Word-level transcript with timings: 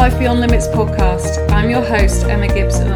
Life 0.00 0.18
Beyond 0.18 0.40
Limits 0.40 0.66
podcast. 0.68 1.52
I'm 1.52 1.68
your 1.68 1.82
host, 1.82 2.24
Emma 2.24 2.48
Gibson. 2.48 2.88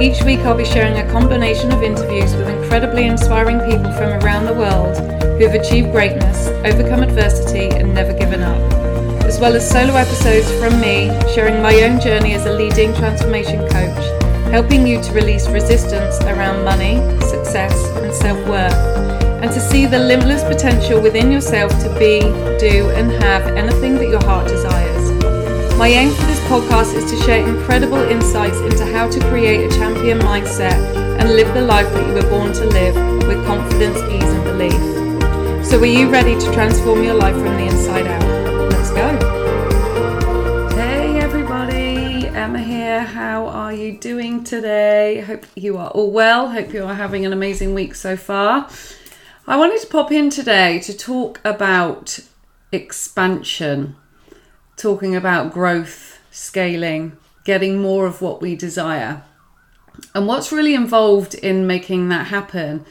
Each 0.00 0.22
week, 0.22 0.38
I'll 0.46 0.56
be 0.56 0.64
sharing 0.64 0.96
a 0.98 1.10
combination 1.10 1.72
of 1.72 1.82
interviews 1.82 2.36
with 2.36 2.48
incredibly 2.48 3.06
inspiring 3.06 3.58
people 3.58 3.90
from 3.94 4.22
around 4.22 4.46
the 4.46 4.54
world 4.54 4.96
who 5.20 5.44
have 5.44 5.60
achieved 5.60 5.90
greatness, 5.90 6.46
overcome 6.64 7.02
adversity, 7.02 7.74
and 7.76 7.92
never 7.92 8.12
given 8.12 8.40
up, 8.40 8.56
as 9.24 9.40
well 9.40 9.56
as 9.56 9.68
solo 9.68 9.96
episodes 9.96 10.48
from 10.60 10.80
me 10.80 11.10
sharing 11.34 11.60
my 11.60 11.74
own 11.82 12.00
journey 12.00 12.34
as 12.34 12.46
a 12.46 12.52
leading 12.52 12.94
transformation 12.94 13.58
coach, 13.70 14.22
helping 14.52 14.86
you 14.86 15.02
to 15.02 15.12
release 15.14 15.48
resistance 15.48 16.20
around 16.20 16.64
money, 16.64 16.98
success, 17.22 17.74
and 17.96 18.14
self 18.14 18.38
worth, 18.46 18.72
and 19.42 19.50
to 19.50 19.58
see 19.58 19.86
the 19.86 19.98
limitless 19.98 20.44
potential 20.44 21.02
within 21.02 21.32
yourself 21.32 21.72
to 21.82 21.88
be, 21.98 22.20
do, 22.60 22.90
and 22.90 23.10
have 23.10 23.44
anything 23.56 23.96
that 23.96 24.08
your 24.08 24.22
heart 24.22 24.46
desires. 24.46 25.01
My 25.82 25.88
aim 25.88 26.14
for 26.14 26.22
this 26.26 26.38
podcast 26.42 26.94
is 26.94 27.10
to 27.10 27.16
share 27.24 27.44
incredible 27.44 27.98
insights 27.98 28.56
into 28.58 28.86
how 28.86 29.10
to 29.10 29.18
create 29.28 29.66
a 29.66 29.76
champion 29.76 30.20
mindset 30.20 30.78
and 31.18 31.30
live 31.30 31.52
the 31.54 31.60
life 31.60 31.92
that 31.92 32.06
you 32.06 32.14
were 32.14 32.30
born 32.30 32.52
to 32.52 32.66
live 32.66 32.94
with 33.26 33.44
confidence, 33.44 33.98
ease, 33.98 34.22
and 34.22 34.44
belief. 34.44 35.66
So, 35.66 35.80
are 35.80 35.84
you 35.84 36.08
ready 36.08 36.38
to 36.38 36.52
transform 36.52 37.02
your 37.02 37.14
life 37.14 37.34
from 37.34 37.56
the 37.56 37.64
inside 37.64 38.06
out? 38.06 38.70
Let's 38.70 38.90
go. 38.90 40.76
Hey, 40.76 41.18
everybody, 41.18 42.28
Emma 42.28 42.60
here. 42.60 43.02
How 43.02 43.48
are 43.48 43.72
you 43.72 43.98
doing 43.98 44.44
today? 44.44 45.22
Hope 45.22 45.46
you 45.56 45.78
are 45.78 45.90
all 45.90 46.12
well. 46.12 46.48
Hope 46.48 46.72
you 46.72 46.84
are 46.84 46.94
having 46.94 47.26
an 47.26 47.32
amazing 47.32 47.74
week 47.74 47.96
so 47.96 48.16
far. 48.16 48.70
I 49.48 49.56
wanted 49.56 49.80
to 49.80 49.88
pop 49.88 50.12
in 50.12 50.30
today 50.30 50.78
to 50.78 50.96
talk 50.96 51.40
about 51.44 52.20
expansion 52.70 53.96
talking 54.76 55.14
about 55.14 55.52
growth, 55.52 56.20
scaling, 56.30 57.16
getting 57.44 57.80
more 57.80 58.06
of 58.06 58.22
what 58.22 58.40
we 58.40 58.56
desire. 58.56 59.22
And 60.14 60.26
what's 60.26 60.52
really 60.52 60.74
involved 60.74 61.34
in 61.34 61.66
making 61.66 62.08
that 62.08 62.28
happen. 62.28 62.84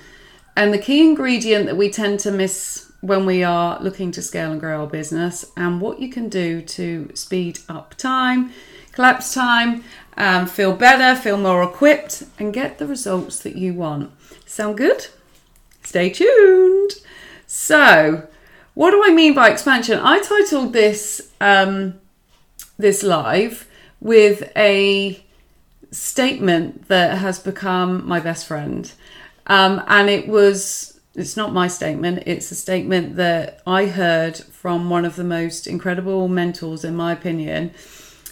And 0.55 0.73
the 0.73 0.77
key 0.77 1.01
ingredient 1.01 1.65
that 1.65 1.77
we 1.77 1.89
tend 1.89 2.19
to 2.21 2.31
miss 2.31 2.91
when 3.01 3.25
we 3.25 3.43
are 3.43 3.81
looking 3.81 4.11
to 4.11 4.21
scale 4.21 4.51
and 4.51 4.59
grow 4.59 4.81
our 4.81 4.87
business, 4.87 5.51
and 5.57 5.81
what 5.81 5.99
you 5.99 6.09
can 6.09 6.29
do 6.29 6.61
to 6.61 7.09
speed 7.15 7.59
up 7.67 7.95
time, 7.95 8.51
collapse 8.91 9.33
time, 9.33 9.83
um, 10.17 10.45
feel 10.45 10.73
better, 10.73 11.19
feel 11.19 11.37
more 11.37 11.63
equipped, 11.63 12.23
and 12.37 12.53
get 12.53 12.77
the 12.77 12.85
results 12.85 13.39
that 13.39 13.55
you 13.55 13.73
want. 13.73 14.11
Sound 14.45 14.77
good? 14.77 15.07
Stay 15.81 16.11
tuned. 16.11 16.91
So, 17.47 18.27
what 18.73 18.91
do 18.91 19.03
I 19.03 19.11
mean 19.11 19.33
by 19.33 19.49
expansion? 19.49 19.99
I 19.99 20.21
titled 20.21 20.73
this 20.73 21.31
um, 21.41 21.99
this 22.77 23.03
live 23.03 23.67
with 23.99 24.51
a 24.55 25.23
statement 25.91 26.87
that 26.87 27.17
has 27.17 27.37
become 27.39 28.07
my 28.07 28.19
best 28.19 28.47
friend, 28.47 28.91
um, 29.47 29.83
and 29.87 30.09
it 30.09 30.27
was. 30.27 30.99
It's 31.13 31.35
not 31.35 31.51
my 31.51 31.67
statement. 31.67 32.23
It's 32.25 32.49
a 32.51 32.55
statement 32.55 33.17
that 33.17 33.61
I 33.67 33.87
heard 33.87 34.37
from 34.37 34.89
one 34.89 35.03
of 35.03 35.17
the 35.17 35.25
most 35.25 35.67
incredible 35.67 36.29
mentors, 36.29 36.85
in 36.85 36.95
my 36.95 37.11
opinion, 37.11 37.71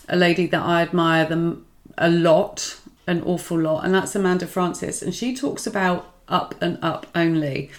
a 0.08 0.16
lady 0.16 0.48
that 0.48 0.62
I 0.62 0.82
admire 0.82 1.26
them 1.26 1.66
a 1.98 2.10
lot, 2.10 2.80
an 3.06 3.22
awful 3.24 3.60
lot, 3.60 3.84
and 3.84 3.94
that's 3.94 4.16
Amanda 4.16 4.48
Frances, 4.48 5.02
And 5.02 5.14
she 5.14 5.36
talks 5.36 5.68
about 5.68 6.14
up 6.30 6.56
and 6.62 6.80
up 6.82 7.08
only. 7.14 7.70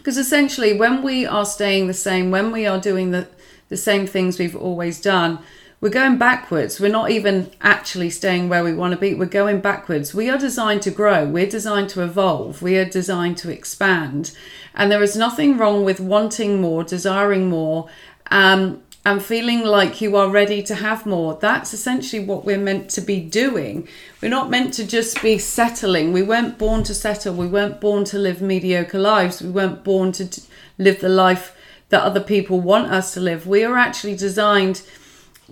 Because 0.00 0.16
essentially, 0.16 0.72
when 0.72 1.02
we 1.02 1.26
are 1.26 1.44
staying 1.44 1.86
the 1.86 1.94
same, 1.94 2.30
when 2.30 2.50
we 2.52 2.66
are 2.66 2.80
doing 2.80 3.10
the, 3.10 3.28
the 3.68 3.76
same 3.76 4.06
things 4.06 4.38
we've 4.38 4.56
always 4.56 4.98
done, 4.98 5.40
we're 5.82 5.90
going 5.90 6.16
backwards. 6.16 6.80
We're 6.80 6.90
not 6.90 7.10
even 7.10 7.50
actually 7.60 8.08
staying 8.08 8.48
where 8.48 8.64
we 8.64 8.72
want 8.72 8.94
to 8.94 8.98
be. 8.98 9.12
We're 9.14 9.26
going 9.26 9.60
backwards. 9.60 10.14
We 10.14 10.30
are 10.30 10.38
designed 10.38 10.80
to 10.82 10.90
grow. 10.90 11.26
We're 11.26 11.48
designed 11.48 11.90
to 11.90 12.02
evolve. 12.02 12.62
We 12.62 12.78
are 12.78 12.84
designed 12.86 13.36
to 13.38 13.50
expand. 13.50 14.34
And 14.74 14.90
there 14.90 15.02
is 15.02 15.16
nothing 15.16 15.58
wrong 15.58 15.84
with 15.84 16.00
wanting 16.00 16.62
more, 16.62 16.82
desiring 16.82 17.50
more, 17.50 17.88
um, 18.30 18.82
and 19.04 19.22
feeling 19.22 19.64
like 19.64 20.00
you 20.00 20.14
are 20.16 20.28
ready 20.28 20.62
to 20.62 20.74
have 20.74 21.06
more. 21.06 21.34
That's 21.40 21.72
essentially 21.72 22.22
what 22.22 22.44
we're 22.44 22.58
meant 22.58 22.90
to 22.90 23.00
be 23.00 23.18
doing. 23.20 23.88
We're 24.20 24.28
not 24.28 24.50
meant 24.50 24.74
to 24.74 24.86
just 24.86 25.22
be 25.22 25.38
settling. 25.38 26.12
We 26.12 26.22
weren't 26.22 26.58
born 26.58 26.82
to 26.84 26.94
settle. 26.94 27.34
We 27.34 27.46
weren't 27.46 27.80
born 27.80 28.04
to 28.06 28.18
live 28.18 28.42
mediocre 28.42 28.98
lives. 28.98 29.40
We 29.40 29.50
weren't 29.50 29.84
born 29.84 30.12
to 30.12 30.28
live 30.76 31.00
the 31.00 31.08
life 31.08 31.56
that 31.88 32.02
other 32.02 32.20
people 32.20 32.60
want 32.60 32.92
us 32.92 33.14
to 33.14 33.20
live. 33.20 33.46
We 33.46 33.64
are 33.64 33.76
actually 33.76 34.16
designed 34.16 34.82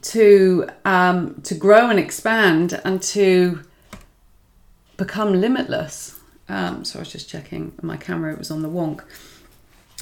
to 0.01 0.69
um, 0.85 1.41
to 1.43 1.55
grow 1.55 1.91
and 1.91 1.99
expand 1.99 2.81
and 2.85 3.03
to 3.03 3.63
become 4.97 5.41
limitless. 5.41 6.21
Um, 6.49 6.85
so 6.85 6.99
I 6.99 7.01
was 7.01 7.11
just 7.11 7.29
checking 7.29 7.73
my 7.83 7.97
camera; 7.97 8.33
it 8.33 8.39
was 8.39 8.51
on 8.51 8.63
the 8.63 8.69
wonk. 8.69 9.03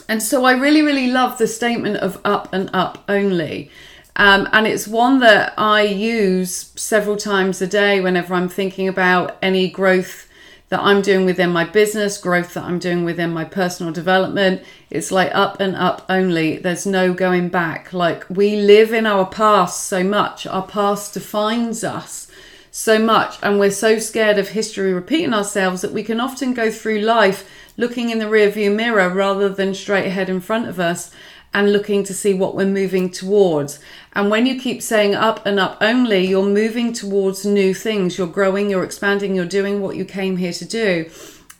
And 0.08 0.22
so 0.22 0.44
I 0.44 0.52
really, 0.52 0.82
really 0.82 1.08
love 1.08 1.38
the 1.38 1.46
statement 1.46 1.96
of 1.98 2.20
up 2.24 2.52
and 2.52 2.70
up 2.72 3.04
only. 3.08 3.70
Um, 4.16 4.48
and 4.52 4.66
it's 4.66 4.88
one 4.88 5.20
that 5.20 5.52
I 5.58 5.82
use 5.82 6.72
several 6.74 7.16
times 7.16 7.60
a 7.60 7.66
day 7.66 8.00
whenever 8.00 8.34
I'm 8.34 8.48
thinking 8.48 8.88
about 8.88 9.36
any 9.42 9.68
growth 9.68 10.26
that 10.68 10.80
I'm 10.80 11.00
doing 11.00 11.26
within 11.26 11.50
my 11.50 11.64
business, 11.64 12.18
growth 12.18 12.54
that 12.54 12.64
I'm 12.64 12.78
doing 12.78 13.04
within 13.04 13.32
my 13.32 13.44
personal 13.44 13.92
development. 13.92 14.62
It's 14.90 15.12
like 15.12 15.32
up 15.34 15.60
and 15.60 15.76
up 15.76 16.04
only. 16.08 16.56
There's 16.56 16.86
no 16.86 17.12
going 17.12 17.50
back. 17.50 17.92
Like 17.92 18.28
we 18.28 18.56
live 18.56 18.92
in 18.92 19.06
our 19.06 19.26
past 19.26 19.86
so 19.86 20.02
much, 20.02 20.46
our 20.46 20.66
past 20.66 21.14
defines 21.14 21.84
us 21.84 22.28
so 22.72 22.98
much, 22.98 23.38
and 23.42 23.58
we're 23.58 23.70
so 23.70 23.98
scared 23.98 24.38
of 24.38 24.50
history 24.50 24.92
repeating 24.92 25.32
ourselves 25.32 25.82
that 25.82 25.92
we 25.92 26.02
can 26.02 26.20
often 26.20 26.52
go 26.52 26.70
through 26.70 26.98
life 27.00 27.48
looking 27.76 28.10
in 28.10 28.18
the 28.18 28.24
rearview 28.24 28.74
mirror 28.74 29.08
rather 29.08 29.48
than 29.48 29.74
straight 29.74 30.06
ahead 30.06 30.28
in 30.28 30.40
front 30.40 30.68
of 30.68 30.80
us 30.80 31.10
and 31.52 31.72
looking 31.72 32.04
to 32.04 32.12
see 32.12 32.34
what 32.34 32.54
we're 32.54 32.66
moving 32.66 33.10
towards. 33.10 33.78
And 34.14 34.30
when 34.30 34.46
you 34.46 34.60
keep 34.60 34.82
saying 34.82 35.14
up 35.14 35.46
and 35.46 35.58
up 35.58 35.78
only, 35.80 36.26
you're 36.26 36.46
moving 36.46 36.92
towards 36.92 37.46
new 37.46 37.72
things. 37.72 38.18
You're 38.18 38.26
growing, 38.26 38.68
you're 38.68 38.84
expanding, 38.84 39.34
you're 39.34 39.46
doing 39.46 39.80
what 39.80 39.96
you 39.96 40.04
came 40.04 40.36
here 40.36 40.52
to 40.52 40.64
do. 40.64 41.10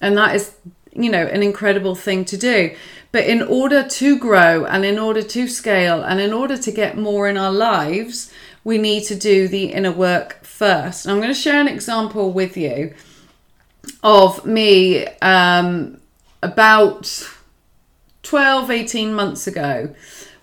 And 0.01 0.17
that 0.19 0.35
is, 0.35 0.55
you 0.93 1.11
know, 1.11 1.27
an 1.27 1.43
incredible 1.43 1.95
thing 1.95 2.25
to 2.27 2.37
do. 2.37 2.75
But 3.13 3.25
in 3.25 3.41
order 3.43 3.83
to 3.83 4.19
grow 4.19 4.67
and 4.67 4.85
in 4.85 4.99
order 4.99 5.23
to 5.23 5.49
scale 5.49 6.03
and 6.03 6.21
in 6.21 6.35
order 6.35 6.59
to 6.59 6.71
get 6.71 6.99
more 6.99 7.29
in 7.29 7.39
our 7.39 7.53
lives, 7.53 8.31
we 8.65 8.77
need 8.79 9.05
to 9.05 9.15
do 9.15 9.49
the 9.49 9.67
inner 9.67 9.93
work 9.93 10.45
first. 10.45 11.07
And 11.07 11.13
I'm 11.13 11.19
going 11.19 11.33
to 11.33 11.41
share 11.41 11.61
an 11.61 11.69
example 11.69 12.33
with 12.33 12.57
you 12.57 12.95
of 14.03 14.45
me 14.45 15.07
um, 15.23 15.99
about 16.43 17.29
12, 18.23 18.71
18 18.71 19.15
months 19.15 19.47
ago 19.47 19.95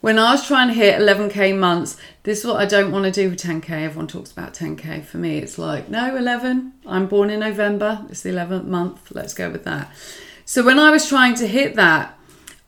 when 0.04 0.20
I 0.20 0.32
was 0.32 0.46
trying 0.46 0.68
to 0.68 0.74
hit 0.74 1.00
11k 1.00 1.58
months. 1.58 1.96
This 2.24 2.40
is 2.40 2.46
what 2.46 2.58
I 2.58 2.66
don't 2.66 2.92
want 2.92 3.06
to 3.06 3.12
do 3.12 3.30
with 3.30 3.40
10k. 3.40 3.70
Everyone 3.70 4.08
talks 4.08 4.34
about 4.34 4.54
10k. 4.54 5.06
For 5.06 5.18
me, 5.18 5.38
it's 5.38 5.58
like, 5.58 5.88
no, 5.88 6.16
11. 6.18 6.74
I'm 6.86 7.08
born 7.08 7.30
in 7.30 7.40
November. 7.40 8.06
It's 8.10 8.22
the 8.22 8.32
11th 8.32 8.66
month. 8.66 9.12
Let's 9.12 9.34
go 9.34 9.50
with 9.50 9.64
that. 9.64 9.90
So 10.44 10.62
when 10.62 10.78
I 10.78 10.92
was 10.92 11.08
trying 11.08 11.36
to 11.36 11.48
hit 11.48 11.76
that, 11.76 12.18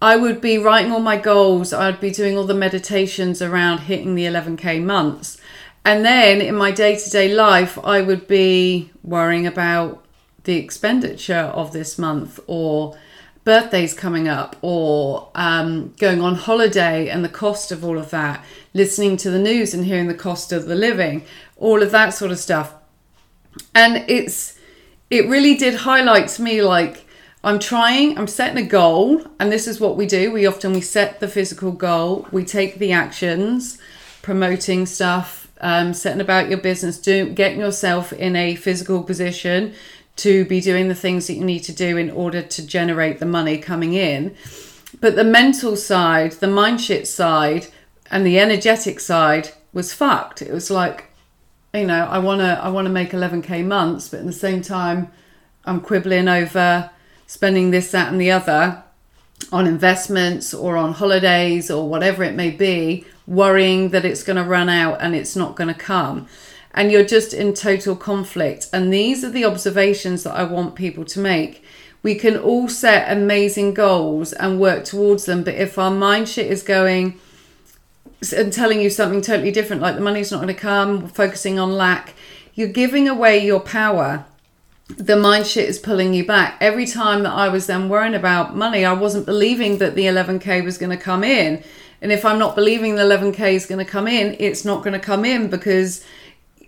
I 0.01 0.15
would 0.15 0.39
be 0.39 0.57
writing 0.57 0.93
all 0.93 1.01
my 1.01 1.17
goals. 1.17 1.73
I'd 1.73 1.99
be 1.99 2.11
doing 2.11 2.37
all 2.37 2.45
the 2.45 2.53
meditations 2.53 3.41
around 3.41 3.79
hitting 3.79 4.15
the 4.15 4.23
11k 4.23 4.81
months. 4.81 5.37
And 5.83 6.05
then 6.05 6.39
in 6.39 6.55
my 6.55 6.71
day 6.71 6.95
to 6.95 7.09
day 7.09 7.33
life, 7.33 7.77
I 7.83 8.01
would 8.01 8.27
be 8.27 8.91
worrying 9.03 9.45
about 9.45 10.05
the 10.45 10.55
expenditure 10.55 11.51
of 11.53 11.73
this 11.73 11.99
month 11.99 12.39
or 12.47 12.97
birthdays 13.45 13.93
coming 13.93 14.27
up 14.27 14.57
or 14.61 15.29
um, 15.35 15.93
going 15.99 16.19
on 16.19 16.35
holiday 16.35 17.07
and 17.07 17.23
the 17.23 17.29
cost 17.29 17.71
of 17.71 17.85
all 17.85 17.97
of 17.97 18.09
that, 18.09 18.43
listening 18.73 19.15
to 19.17 19.29
the 19.29 19.39
news 19.39 19.73
and 19.73 19.85
hearing 19.85 20.07
the 20.07 20.13
cost 20.15 20.51
of 20.51 20.65
the 20.65 20.75
living, 20.75 21.23
all 21.55 21.81
of 21.81 21.91
that 21.91 22.09
sort 22.09 22.31
of 22.31 22.39
stuff. 22.39 22.73
And 23.73 24.03
it's 24.09 24.59
it 25.09 25.29
really 25.29 25.55
did 25.55 25.75
highlight 25.75 26.27
to 26.29 26.41
me 26.41 26.61
like 26.61 27.05
I'm 27.43 27.59
trying, 27.59 28.17
I'm 28.17 28.27
setting 28.27 28.57
a 28.57 28.67
goal, 28.67 29.23
and 29.39 29.51
this 29.51 29.67
is 29.67 29.79
what 29.79 29.95
we 29.95 30.07
do. 30.07 30.31
We 30.31 30.47
often 30.47 30.73
we 30.73 30.81
set 30.81 31.19
the 31.19 31.27
physical 31.27 31.71
goal, 31.71 32.27
we 32.31 32.43
take 32.43 32.79
the 32.79 32.91
actions, 32.91 33.77
promoting 34.23 34.87
stuff, 34.87 35.47
um, 35.61 35.93
setting 35.93 36.21
about 36.21 36.49
your 36.49 36.57
business, 36.57 36.97
do 36.97 37.29
getting 37.29 37.59
yourself 37.59 38.11
in 38.11 38.35
a 38.35 38.55
physical 38.55 39.03
position 39.03 39.75
to 40.17 40.45
be 40.45 40.61
doing 40.61 40.87
the 40.87 40.95
things 40.95 41.27
that 41.27 41.33
you 41.33 41.43
need 41.43 41.59
to 41.61 41.73
do 41.73 41.97
in 41.97 42.09
order 42.09 42.41
to 42.41 42.65
generate 42.65 43.19
the 43.19 43.25
money 43.25 43.57
coming 43.57 43.93
in. 43.93 44.35
But 45.01 45.15
the 45.15 45.23
mental 45.23 45.75
side, 45.75 46.33
the 46.33 46.47
mind 46.47 46.81
shit 46.81 47.07
side, 47.07 47.67
and 48.09 48.25
the 48.25 48.39
energetic 48.39 48.99
side 48.99 49.49
was 49.73 49.93
fucked. 49.93 50.41
It 50.41 50.51
was 50.51 50.71
like, 50.71 51.11
you 51.73 51.85
know, 51.85 52.05
I 52.05 52.19
wanna 52.19 52.59
I 52.61 52.69
wanna 52.69 52.89
make 52.89 53.11
11k 53.11 53.65
months, 53.65 54.09
but 54.09 54.21
at 54.21 54.25
the 54.25 54.31
same 54.33 54.61
time, 54.61 55.11
I'm 55.65 55.81
quibbling 55.81 56.27
over 56.27 56.89
spending 57.27 57.71
this, 57.71 57.91
that, 57.91 58.11
and 58.11 58.21
the 58.21 58.31
other 58.31 58.83
on 59.51 59.67
investments 59.67 60.53
or 60.53 60.77
on 60.77 60.93
holidays 60.93 61.69
or 61.69 61.89
whatever 61.89 62.23
it 62.23 62.35
may 62.35 62.51
be, 62.51 63.05
worrying 63.27 63.89
that 63.89 64.05
it's 64.05 64.23
to 64.37 64.43
run 64.43 64.69
out 64.69 65.01
and 65.01 65.15
it's 65.15 65.35
not 65.35 65.55
to 65.67 65.73
come. 65.73 66.27
And 66.75 66.91
you're 66.91 67.05
just 67.05 67.33
in 67.33 67.55
total 67.55 67.95
conflict. 67.95 68.67
And 68.71 68.93
these 68.93 69.23
are 69.23 69.31
the 69.31 69.45
observations 69.45 70.21
that 70.23 70.35
I 70.35 70.43
want 70.43 70.75
people 70.75 71.05
to 71.05 71.19
make. 71.19 71.63
We 72.03 72.13
can 72.13 72.37
all 72.37 72.69
set 72.69 73.11
amazing 73.11 73.73
goals 73.73 74.31
and 74.33 74.59
work 74.59 74.85
towards 74.85 75.25
them, 75.25 75.43
but 75.43 75.55
if 75.55 75.79
our 75.79 75.89
mind 75.89 76.29
shit 76.29 76.51
is 76.51 76.61
going 76.61 77.19
and 78.35 78.53
telling 78.53 78.79
you 78.79 78.91
something 78.91 79.21
totally 79.21 79.51
different, 79.51 79.81
like 79.81 79.95
the 79.95 80.01
money's 80.01 80.31
not 80.31 80.37
going 80.37 80.53
to 80.53 80.61
come, 80.61 81.07
focusing 81.07 81.57
on 81.57 81.71
lack, 81.71 82.13
you're 82.53 82.67
giving 82.67 83.07
away 83.07 83.43
your 83.43 83.59
power 83.59 84.25
the 84.87 85.15
mind 85.15 85.47
shit 85.47 85.67
is 85.67 85.79
pulling 85.79 86.13
you 86.13 86.25
back. 86.25 86.57
Every 86.61 86.85
time 86.85 87.23
that 87.23 87.33
I 87.33 87.49
was 87.49 87.67
then 87.67 87.89
worrying 87.89 88.13
about 88.13 88.55
money, 88.55 88.85
I 88.85 88.93
wasn't 88.93 89.25
believing 89.25 89.79
that 89.79 89.95
the 89.95 90.03
11k 90.03 90.63
was 90.63 90.77
going 90.77 90.95
to 90.95 91.03
come 91.03 91.23
in. 91.23 91.63
And 92.01 92.11
if 92.11 92.23
I'm 92.23 92.37
not 92.37 92.55
believing 92.55 92.95
the 92.95 93.01
11k 93.01 93.53
is 93.53 93.65
going 93.65 93.83
to 93.83 93.89
come 93.89 94.07
in, 94.07 94.35
it's 94.39 94.63
not 94.63 94.83
going 94.83 94.93
to 94.93 94.99
come 94.99 95.25
in 95.25 95.49
because 95.49 96.05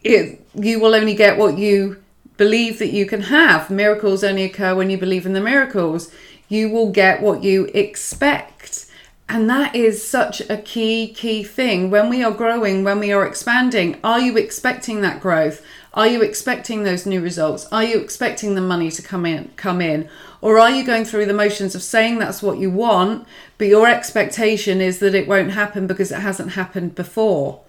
it 0.03 0.41
you 0.53 0.79
will 0.79 0.95
only 0.95 1.13
get 1.13 1.37
what 1.37 1.57
you 1.57 2.01
believe 2.37 2.79
that 2.79 2.93
you 2.93 3.05
can 3.05 3.21
have. 3.23 3.69
Miracles 3.69 4.23
only 4.23 4.43
occur 4.43 4.75
when 4.75 4.89
you 4.89 4.97
believe 4.97 5.25
in 5.25 5.33
the 5.33 5.41
miracles. 5.41 6.11
You 6.47 6.69
will 6.69 6.91
get 6.91 7.21
what 7.21 7.43
you 7.43 7.65
expect. 7.73 8.85
And 9.29 9.49
that 9.49 9.75
is 9.75 10.07
such 10.07 10.41
a 10.49 10.57
key, 10.57 11.13
key 11.13 11.43
thing. 11.43 11.89
When 11.89 12.09
we 12.09 12.23
are 12.23 12.31
growing, 12.31 12.83
when 12.83 12.99
we 12.99 13.11
are 13.11 13.27
expanding, 13.27 13.97
are 14.03 14.21
you 14.21 14.37
expecting 14.37 15.01
that 15.01 15.19
growth? 15.19 15.61
Are 15.93 16.07
you 16.07 16.21
expecting 16.21 16.83
those 16.83 17.05
new 17.05 17.21
results? 17.21 17.67
Are 17.71 17.83
you 17.83 17.99
expecting 17.99 18.55
the 18.55 18.61
money 18.61 18.89
to 18.91 19.01
come 19.01 19.25
in 19.25 19.51
come 19.55 19.81
in? 19.81 20.07
Or 20.39 20.59
are 20.59 20.69
you 20.69 20.85
going 20.85 21.03
through 21.03 21.25
the 21.25 21.33
motions 21.33 21.75
of 21.75 21.81
saying 21.81 22.19
that's 22.19 22.43
what 22.43 22.59
you 22.59 22.69
want, 22.69 23.27
but 23.57 23.67
your 23.67 23.87
expectation 23.87 24.79
is 24.79 24.99
that 24.99 25.15
it 25.15 25.27
won't 25.27 25.51
happen 25.51 25.87
because 25.87 26.11
it 26.11 26.19
hasn't 26.19 26.51
happened 26.51 26.93
before? 26.93 27.61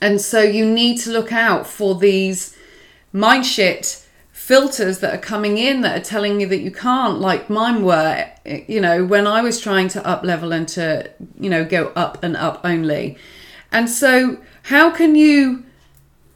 And 0.00 0.20
so 0.20 0.42
you 0.42 0.64
need 0.64 0.98
to 0.98 1.10
look 1.10 1.32
out 1.32 1.66
for 1.66 1.94
these 1.94 2.56
mind 3.12 3.46
shit 3.46 4.04
filters 4.32 5.00
that 5.00 5.14
are 5.14 5.20
coming 5.20 5.58
in 5.58 5.82
that 5.82 6.00
are 6.00 6.04
telling 6.04 6.40
you 6.40 6.46
that 6.46 6.60
you 6.60 6.70
can't 6.70 7.18
like 7.20 7.50
mine 7.50 7.82
were 7.82 8.26
you 8.46 8.80
know 8.80 9.04
when 9.04 9.26
i 9.26 9.42
was 9.42 9.60
trying 9.60 9.88
to 9.88 10.06
up 10.06 10.22
level 10.22 10.52
and 10.52 10.66
to 10.66 11.10
you 11.38 11.50
know 11.50 11.64
go 11.64 11.88
up 11.94 12.22
and 12.22 12.36
up 12.36 12.60
only. 12.64 13.18
And 13.70 13.90
so 13.90 14.38
how 14.64 14.90
can 14.90 15.14
you 15.14 15.64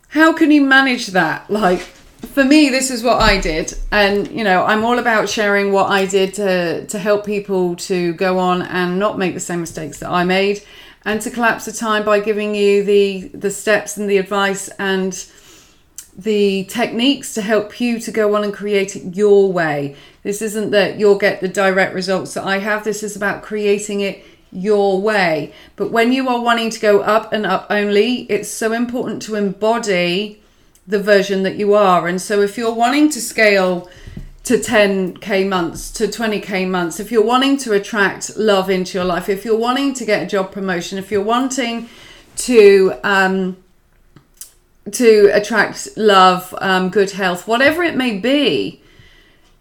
how 0.08 0.32
can 0.32 0.50
you 0.50 0.60
manage 0.60 1.08
that? 1.08 1.48
Like, 1.48 1.80
for 1.80 2.44
me, 2.44 2.68
this 2.68 2.90
is 2.90 3.02
what 3.02 3.20
I 3.20 3.40
did, 3.40 3.72
and 3.90 4.28
you 4.28 4.44
know, 4.44 4.64
I'm 4.64 4.84
all 4.84 4.98
about 4.98 5.28
sharing 5.28 5.72
what 5.72 5.90
I 5.90 6.06
did 6.06 6.34
to 6.34 6.86
to 6.86 6.98
help 6.98 7.24
people 7.24 7.76
to 7.76 8.12
go 8.14 8.38
on 8.38 8.62
and 8.62 8.98
not 8.98 9.18
make 9.18 9.34
the 9.34 9.40
same 9.40 9.60
mistakes 9.60 9.98
that 10.00 10.10
I 10.10 10.24
made, 10.24 10.62
and 11.04 11.20
to 11.20 11.30
collapse 11.30 11.64
the 11.64 11.72
time 11.72 12.04
by 12.04 12.20
giving 12.20 12.54
you 12.54 12.84
the 12.84 13.28
the 13.28 13.50
steps 13.50 13.96
and 13.96 14.08
the 14.08 14.18
advice 14.18 14.68
and 14.78 15.26
the 16.16 16.64
techniques 16.64 17.34
to 17.34 17.42
help 17.42 17.80
you 17.80 17.98
to 17.98 18.10
go 18.10 18.34
on 18.36 18.44
and 18.44 18.52
create 18.52 18.94
it 18.96 19.16
your 19.16 19.50
way. 19.50 19.96
This 20.22 20.42
isn't 20.42 20.70
that 20.70 20.98
you'll 20.98 21.18
get 21.18 21.40
the 21.40 21.48
direct 21.48 21.94
results 21.94 22.34
that 22.34 22.44
I 22.44 22.58
have. 22.58 22.84
This 22.84 23.02
is 23.02 23.16
about 23.16 23.42
creating 23.42 24.00
it 24.00 24.22
your 24.52 25.00
way. 25.00 25.54
But 25.76 25.90
when 25.90 26.12
you 26.12 26.28
are 26.28 26.40
wanting 26.40 26.70
to 26.70 26.80
go 26.80 27.00
up 27.00 27.32
and 27.32 27.46
up 27.46 27.66
only, 27.70 28.22
it's 28.24 28.50
so 28.50 28.72
important 28.72 29.22
to 29.22 29.34
embody 29.34 30.42
the 30.86 31.00
version 31.00 31.42
that 31.44 31.56
you 31.56 31.74
are. 31.74 32.06
And 32.06 32.20
so 32.20 32.42
if 32.42 32.58
you're 32.58 32.74
wanting 32.74 33.08
to 33.10 33.20
scale 33.20 33.88
to 34.44 34.58
10k 34.58 35.48
months, 35.48 35.90
to 35.92 36.08
20k 36.08 36.68
months, 36.68 36.98
if 36.98 37.12
you're 37.12 37.24
wanting 37.24 37.56
to 37.58 37.72
attract 37.72 38.36
love 38.36 38.68
into 38.68 38.98
your 38.98 39.04
life, 39.04 39.28
if 39.28 39.44
you're 39.44 39.56
wanting 39.56 39.94
to 39.94 40.04
get 40.04 40.22
a 40.22 40.26
job 40.26 40.50
promotion, 40.50 40.98
if 40.98 41.10
you're 41.10 41.22
wanting 41.22 41.88
to 42.36 42.94
um, 43.04 43.56
to 44.90 45.30
attract 45.32 45.96
love, 45.96 46.54
um, 46.58 46.88
good 46.88 47.12
health, 47.12 47.46
whatever 47.46 47.82
it 47.82 47.94
may 47.94 48.18
be, 48.18 48.82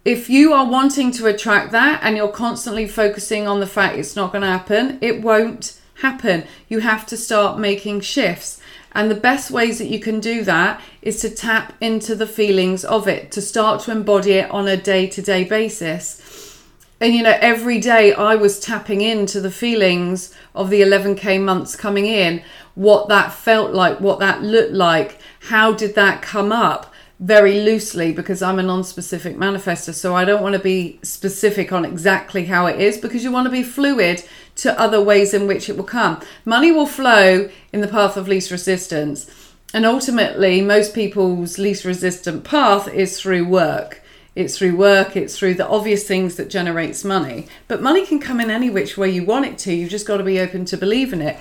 if 0.04 0.28
you 0.28 0.52
are 0.52 0.68
wanting 0.68 1.12
to 1.12 1.26
attract 1.26 1.70
that 1.72 2.00
and 2.02 2.16
you're 2.16 2.28
constantly 2.28 2.88
focusing 2.88 3.46
on 3.46 3.60
the 3.60 3.66
fact 3.66 3.96
it's 3.96 4.16
not 4.16 4.32
going 4.32 4.42
to 4.42 4.48
happen, 4.48 4.98
it 5.00 5.22
won't 5.22 5.80
happen. 5.96 6.44
You 6.68 6.80
have 6.80 7.06
to 7.06 7.16
start 7.16 7.58
making 7.58 8.00
shifts. 8.00 8.60
And 8.94 9.10
the 9.10 9.14
best 9.16 9.50
ways 9.50 9.78
that 9.78 9.88
you 9.88 9.98
can 9.98 10.20
do 10.20 10.44
that 10.44 10.80
is 11.00 11.20
to 11.22 11.30
tap 11.30 11.74
into 11.80 12.14
the 12.14 12.26
feelings 12.26 12.84
of 12.84 13.08
it, 13.08 13.32
to 13.32 13.40
start 13.40 13.80
to 13.82 13.90
embody 13.90 14.32
it 14.32 14.50
on 14.50 14.68
a 14.68 14.76
day 14.76 15.06
to 15.08 15.22
day 15.22 15.44
basis. 15.44 16.60
And 17.00 17.14
you 17.14 17.22
know, 17.22 17.36
every 17.40 17.80
day 17.80 18.12
I 18.12 18.36
was 18.36 18.60
tapping 18.60 19.00
into 19.00 19.40
the 19.40 19.50
feelings 19.50 20.32
of 20.54 20.70
the 20.70 20.82
11K 20.82 21.40
months 21.42 21.74
coming 21.74 22.06
in, 22.06 22.44
what 22.74 23.08
that 23.08 23.32
felt 23.32 23.72
like, 23.72 24.00
what 24.00 24.20
that 24.20 24.42
looked 24.42 24.72
like, 24.72 25.18
how 25.40 25.72
did 25.72 25.94
that 25.96 26.22
come 26.22 26.52
up 26.52 26.91
very 27.22 27.60
loosely 27.60 28.12
because 28.12 28.42
I'm 28.42 28.58
a 28.58 28.64
non 28.64 28.82
specific 28.82 29.36
manifester. 29.36 29.94
So 29.94 30.14
I 30.14 30.24
don't 30.24 30.42
want 30.42 30.54
to 30.54 30.58
be 30.58 30.98
specific 31.02 31.72
on 31.72 31.84
exactly 31.84 32.46
how 32.46 32.66
it 32.66 32.80
is 32.80 32.98
because 32.98 33.22
you 33.22 33.30
want 33.30 33.46
to 33.46 33.50
be 33.50 33.62
fluid 33.62 34.24
to 34.56 34.78
other 34.78 35.00
ways 35.00 35.32
in 35.32 35.46
which 35.46 35.68
it 35.70 35.76
will 35.76 35.84
come. 35.84 36.20
Money 36.44 36.72
will 36.72 36.86
flow 36.86 37.48
in 37.72 37.80
the 37.80 37.88
path 37.88 38.16
of 38.16 38.26
least 38.26 38.50
resistance. 38.50 39.30
And 39.72 39.86
ultimately, 39.86 40.60
most 40.60 40.94
people's 40.94 41.58
least 41.58 41.84
resistant 41.84 42.42
path 42.42 42.92
is 42.92 43.18
through 43.18 43.46
work. 43.48 44.02
It's 44.34 44.58
through 44.58 44.76
work, 44.76 45.14
it's 45.16 45.38
through 45.38 45.54
the 45.54 45.68
obvious 45.68 46.06
things 46.06 46.36
that 46.36 46.50
generates 46.50 47.04
money. 47.04 47.46
But 47.68 47.82
money 47.82 48.04
can 48.04 48.18
come 48.18 48.40
in 48.40 48.50
any 48.50 48.68
which 48.68 48.96
way 48.96 49.10
you 49.10 49.24
want 49.24 49.46
it 49.46 49.58
to. 49.58 49.72
You've 49.72 49.90
just 49.90 50.06
got 50.06 50.16
to 50.16 50.24
be 50.24 50.40
open 50.40 50.64
to 50.66 50.76
believe 50.76 51.12
in 51.12 51.22
it. 51.22 51.36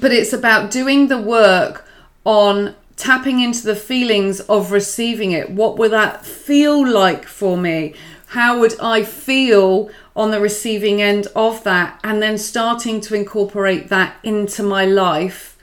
But 0.00 0.10
it's 0.12 0.32
about 0.32 0.70
doing 0.70 1.08
the 1.08 1.18
work 1.18 1.86
on 2.24 2.74
tapping 3.02 3.40
into 3.40 3.64
the 3.64 3.74
feelings 3.74 4.38
of 4.42 4.70
receiving 4.70 5.32
it. 5.32 5.50
What 5.50 5.76
would 5.76 5.90
that 5.90 6.24
feel 6.24 6.86
like 6.86 7.24
for 7.24 7.56
me? 7.56 7.94
How 8.28 8.60
would 8.60 8.78
I 8.78 9.02
feel 9.02 9.90
on 10.14 10.30
the 10.30 10.40
receiving 10.40 11.02
end 11.02 11.26
of 11.34 11.64
that? 11.64 11.98
And 12.04 12.22
then 12.22 12.38
starting 12.38 13.00
to 13.00 13.16
incorporate 13.16 13.88
that 13.88 14.14
into 14.22 14.62
my 14.62 14.86
life 14.86 15.58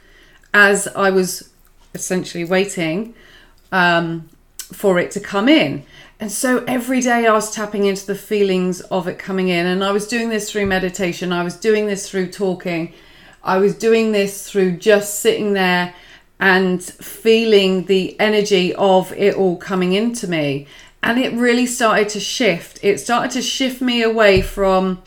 as 0.54 0.90
I 0.90 1.12
was 1.12 1.50
essentially 1.94 2.44
waiting 2.44 3.16
um, 3.72 4.28
for 4.74 5.00
it 5.00 5.10
to 5.12 5.22
come 5.22 5.48
in. 5.48 5.86
And 6.20 6.30
so 6.30 6.66
every 6.66 7.00
day 7.00 7.26
I 7.26 7.32
was 7.32 7.56
tapping 7.56 7.86
into 7.86 8.06
the 8.06 8.16
feelings 8.16 8.82
of 8.82 9.08
it 9.08 9.18
coming 9.18 9.48
in. 9.48 9.66
And 9.66 9.82
I 9.82 9.94
was 9.94 10.10
doing 10.10 10.28
this 10.28 10.52
through 10.52 10.66
meditation, 10.66 11.32
I 11.32 11.46
was 11.46 11.56
doing 11.56 11.88
this 11.88 12.10
through 12.10 12.32
talking, 12.34 12.94
I 13.42 13.60
was 13.60 13.76
doing 13.76 14.12
this 14.12 14.52
through 14.52 14.74
just 14.74 15.19
sitting 15.19 15.54
there 15.54 15.96
and 16.40 16.84
feeling 16.84 17.86
the 17.86 18.18
energy 18.19 18.74
of 18.76 19.12
it 19.14 19.36
all 19.36 19.58
coming 19.58 19.94
into 19.94 20.28
me. 20.28 20.68
And 21.04 21.19
it 21.19 21.34
really 21.34 21.66
started 21.66 22.10
to 22.10 22.19
shift. 22.19 22.80
It 22.81 23.00
started 23.00 23.31
to 23.31 23.42
shift 23.42 23.81
me 23.81 24.02
away 24.02 24.42
from, 24.42 25.02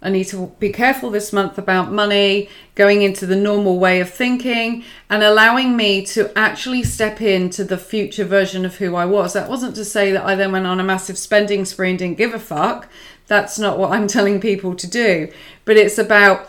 I 0.00 0.10
need 0.10 0.24
to 0.24 0.52
be 0.58 0.70
careful 0.70 1.10
this 1.10 1.32
month 1.32 1.58
about 1.58 1.92
money, 1.92 2.48
going 2.74 3.02
into 3.02 3.26
the 3.26 3.36
normal 3.36 3.78
way 3.78 4.00
of 4.00 4.10
thinking, 4.10 4.84
and 5.10 5.22
allowing 5.22 5.76
me 5.76 6.04
to 6.06 6.36
actually 6.38 6.82
step 6.82 7.20
into 7.20 7.64
the 7.64 7.78
future 7.78 8.24
version 8.24 8.64
of 8.64 8.76
who 8.76 8.94
I 8.94 9.06
was. 9.06 9.32
That 9.32 9.48
wasn't 9.48 9.76
to 9.76 9.84
say 9.84 10.12
that 10.12 10.24
I 10.24 10.34
then 10.34 10.52
went 10.52 10.66
on 10.66 10.80
a 10.80 10.84
massive 10.84 11.18
spending 11.18 11.64
spree 11.64 11.90
and 11.90 11.98
didn't 11.98 12.18
give 12.18 12.34
a 12.34 12.40
fuck. 12.40 12.88
That's 13.26 13.58
not 13.58 13.78
what 13.78 13.92
I'm 13.92 14.06
telling 14.08 14.40
people 14.40 14.76
to 14.76 14.86
do. 14.86 15.32
But 15.64 15.76
it's 15.76 15.98
about 15.98 16.48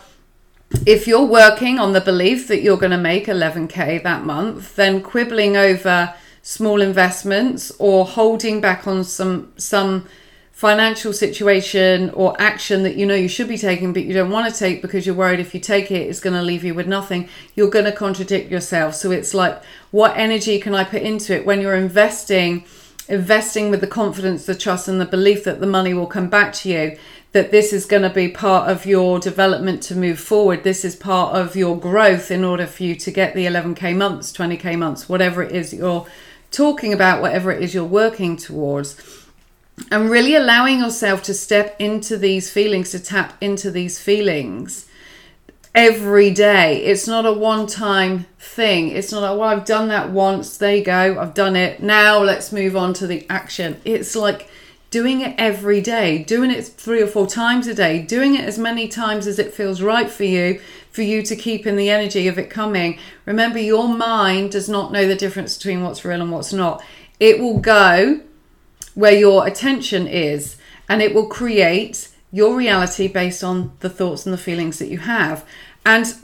if 0.86 1.06
you're 1.06 1.24
working 1.24 1.78
on 1.78 1.92
the 1.92 2.00
belief 2.00 2.48
that 2.48 2.62
you're 2.62 2.76
going 2.76 2.92
to 2.92 2.98
make 2.98 3.26
11k 3.26 4.02
that 4.02 4.24
month, 4.24 4.76
then 4.76 5.02
quibbling 5.02 5.56
over 5.56 6.14
small 6.42 6.80
investments 6.80 7.70
or 7.78 8.06
holding 8.06 8.60
back 8.60 8.86
on 8.86 9.04
some 9.04 9.52
some 9.56 10.06
financial 10.52 11.12
situation 11.12 12.10
or 12.10 12.34
action 12.40 12.82
that 12.82 12.96
you 12.96 13.06
know 13.06 13.14
you 13.14 13.28
should 13.28 13.46
be 13.46 13.58
taking 13.58 13.92
but 13.92 14.02
you 14.02 14.12
don't 14.12 14.30
want 14.30 14.52
to 14.52 14.58
take 14.58 14.82
because 14.82 15.06
you're 15.06 15.14
worried 15.14 15.38
if 15.38 15.54
you 15.54 15.60
take 15.60 15.88
it 15.90 16.08
it's 16.08 16.18
going 16.18 16.34
to 16.34 16.42
leave 16.42 16.64
you 16.64 16.74
with 16.74 16.86
nothing 16.88 17.28
you're 17.54 17.70
going 17.70 17.84
to 17.84 17.92
contradict 17.92 18.50
yourself. 18.50 18.94
So 18.94 19.10
it's 19.10 19.34
like 19.34 19.62
what 19.90 20.16
energy 20.16 20.58
can 20.58 20.74
i 20.74 20.84
put 20.84 21.02
into 21.02 21.34
it? 21.34 21.44
When 21.44 21.60
you're 21.60 21.76
investing 21.76 22.64
investing 23.08 23.70
with 23.70 23.80
the 23.80 23.86
confidence 23.86 24.46
the 24.46 24.54
trust 24.54 24.88
and 24.88 25.00
the 25.00 25.06
belief 25.06 25.44
that 25.44 25.60
the 25.60 25.66
money 25.66 25.94
will 25.94 26.06
come 26.06 26.28
back 26.28 26.52
to 26.54 26.70
you 26.70 26.98
that 27.32 27.50
this 27.50 27.72
is 27.72 27.84
going 27.84 28.02
to 28.02 28.10
be 28.10 28.28
part 28.28 28.70
of 28.70 28.86
your 28.86 29.18
development 29.18 29.82
to 29.82 29.94
move 29.94 30.18
forward. 30.18 30.64
This 30.64 30.84
is 30.84 30.96
part 30.96 31.34
of 31.34 31.54
your 31.54 31.78
growth 31.78 32.30
in 32.30 32.42
order 32.42 32.66
for 32.66 32.84
you 32.84 32.94
to 32.96 33.10
get 33.10 33.34
the 33.34 33.44
11k 33.44 33.94
months, 33.96 34.32
20k 34.32 34.78
months, 34.78 35.08
whatever 35.08 35.42
it 35.42 35.52
is 35.52 35.74
you're 35.74 36.06
talking 36.50 36.92
about, 36.92 37.20
whatever 37.20 37.52
it 37.52 37.62
is 37.62 37.74
you're 37.74 37.84
working 37.84 38.36
towards. 38.36 39.26
And 39.90 40.10
really 40.10 40.34
allowing 40.34 40.80
yourself 40.80 41.22
to 41.24 41.34
step 41.34 41.76
into 41.78 42.16
these 42.16 42.50
feelings, 42.50 42.90
to 42.92 42.98
tap 42.98 43.34
into 43.40 43.70
these 43.70 43.98
feelings 43.98 44.86
every 45.74 46.30
day. 46.30 46.82
It's 46.82 47.06
not 47.06 47.26
a 47.26 47.32
one 47.32 47.66
time 47.66 48.26
thing. 48.38 48.88
It's 48.88 49.12
not 49.12 49.20
like, 49.20 49.38
well, 49.38 49.48
I've 49.48 49.64
done 49.64 49.88
that 49.88 50.10
once, 50.10 50.56
there 50.56 50.76
you 50.76 50.84
go, 50.84 51.20
I've 51.20 51.34
done 51.34 51.54
it. 51.54 51.80
Now 51.80 52.18
let's 52.18 52.50
move 52.50 52.76
on 52.76 52.94
to 52.94 53.06
the 53.06 53.26
action. 53.30 53.80
It's 53.84 54.16
like, 54.16 54.47
doing 54.90 55.20
it 55.20 55.34
every 55.36 55.80
day, 55.80 56.22
doing 56.22 56.50
it 56.50 56.64
three 56.64 57.02
or 57.02 57.06
four 57.06 57.26
times 57.26 57.66
a 57.66 57.74
day, 57.74 58.00
doing 58.00 58.34
it 58.34 58.44
as 58.44 58.58
many 58.58 58.88
times 58.88 59.26
as 59.26 59.38
it 59.38 59.52
feels 59.52 59.82
right 59.82 60.10
for 60.10 60.24
you, 60.24 60.60
for 60.90 61.02
you 61.02 61.22
to 61.22 61.36
keep 61.36 61.66
in 61.66 61.76
the 61.76 61.90
energy 61.90 62.26
of 62.26 62.38
it 62.38 62.48
coming. 62.48 62.98
Remember, 63.26 63.58
your 63.58 63.88
mind 63.88 64.52
does 64.52 64.68
not 64.68 64.90
know 64.90 65.06
the 65.06 65.14
difference 65.14 65.56
between 65.56 65.82
what's 65.82 66.04
real 66.04 66.22
and 66.22 66.32
what's 66.32 66.52
not. 66.52 66.82
It 67.20 67.38
will 67.38 67.58
go 67.58 68.20
where 68.94 69.12
your 69.12 69.46
attention 69.46 70.06
is 70.06 70.56
and 70.88 71.02
it 71.02 71.14
will 71.14 71.26
create 71.26 72.08
your 72.32 72.56
reality 72.56 73.08
based 73.08 73.44
on 73.44 73.72
the 73.80 73.90
thoughts 73.90 74.26
and 74.26 74.32
the 74.32 74.38
feelings 74.38 74.78
that 74.78 74.88
you 74.88 74.98
have. 74.98 75.44
And 75.84 76.14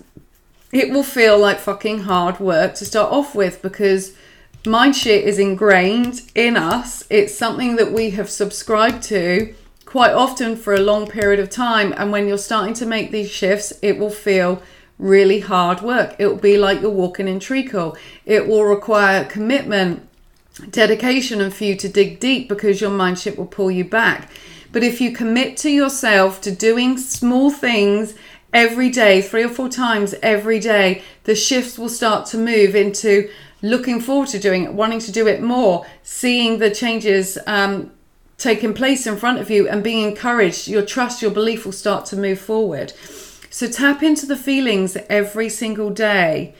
it 0.72 0.90
will 0.90 1.04
feel 1.04 1.38
like 1.38 1.58
fucking 1.58 2.00
hard 2.00 2.40
work 2.40 2.74
to 2.76 2.84
start 2.84 3.12
off 3.12 3.34
with 3.34 3.62
because 3.62 4.16
mind 4.66 4.96
shit 4.96 5.24
is 5.24 5.38
ingrained 5.38 6.22
in 6.34 6.56
us. 6.56 7.04
It's 7.10 7.36
something 7.36 7.76
that 7.76 7.92
we 7.92 8.10
have 8.10 8.30
subscribed 8.30 9.02
to 9.04 9.54
quite 9.84 10.12
often 10.12 10.56
for 10.56 10.74
a 10.74 10.80
long 10.80 11.06
period 11.06 11.38
of 11.38 11.50
time. 11.50 11.94
And 11.96 12.10
when 12.10 12.26
you're 12.26 12.38
starting 12.38 12.74
to 12.74 12.86
make 12.86 13.10
these 13.10 13.30
shifts, 13.30 13.72
it 13.82 13.98
will 13.98 14.10
feel 14.10 14.62
really 14.98 15.40
hard 15.40 15.82
work. 15.82 16.16
It 16.18 16.26
will 16.26 16.36
be 16.36 16.56
like 16.56 16.80
you're 16.80 16.90
walking 16.90 17.28
in 17.28 17.40
treacle. 17.40 17.96
It 18.24 18.48
will 18.48 18.64
require 18.64 19.24
commitment, 19.24 20.08
dedication, 20.70 21.40
and 21.40 21.52
for 21.52 21.64
you 21.64 21.76
to 21.76 21.88
dig 21.88 22.20
deep 22.20 22.48
because 22.48 22.80
your 22.80 22.90
mind 22.90 23.18
shit 23.18 23.36
will 23.36 23.46
pull 23.46 23.70
you 23.70 23.84
back. 23.84 24.30
But 24.72 24.82
if 24.82 25.00
you 25.00 25.12
commit 25.12 25.56
to 25.58 25.70
yourself 25.70 26.40
to 26.40 26.50
doing 26.50 26.96
small 26.98 27.50
things 27.50 28.14
every 28.52 28.90
day, 28.90 29.20
three 29.20 29.44
or 29.44 29.48
four 29.48 29.68
times 29.68 30.14
every 30.22 30.58
day, 30.58 31.02
the 31.24 31.34
shifts 31.34 31.78
will 31.78 31.88
start 31.88 32.26
to 32.26 32.38
move 32.38 32.74
into 32.74 33.28
looking 33.64 33.98
forward 33.98 34.28
to 34.28 34.38
doing 34.38 34.64
it, 34.64 34.74
wanting 34.74 35.00
to 35.00 35.10
do 35.10 35.26
it 35.26 35.42
more, 35.42 35.86
seeing 36.02 36.58
the 36.58 36.70
changes 36.70 37.38
um, 37.46 37.90
taking 38.36 38.74
place 38.74 39.06
in 39.06 39.16
front 39.16 39.38
of 39.38 39.50
you, 39.50 39.66
and 39.66 39.82
being 39.82 40.06
encouraged. 40.06 40.68
Your 40.68 40.84
trust, 40.84 41.22
your 41.22 41.30
belief 41.30 41.64
will 41.64 41.72
start 41.72 42.04
to 42.06 42.16
move 42.16 42.38
forward. 42.38 42.92
So 43.48 43.66
tap 43.66 44.02
into 44.02 44.26
the 44.26 44.36
feelings 44.36 44.98
every 45.08 45.48
single 45.48 45.90
day 45.90 46.54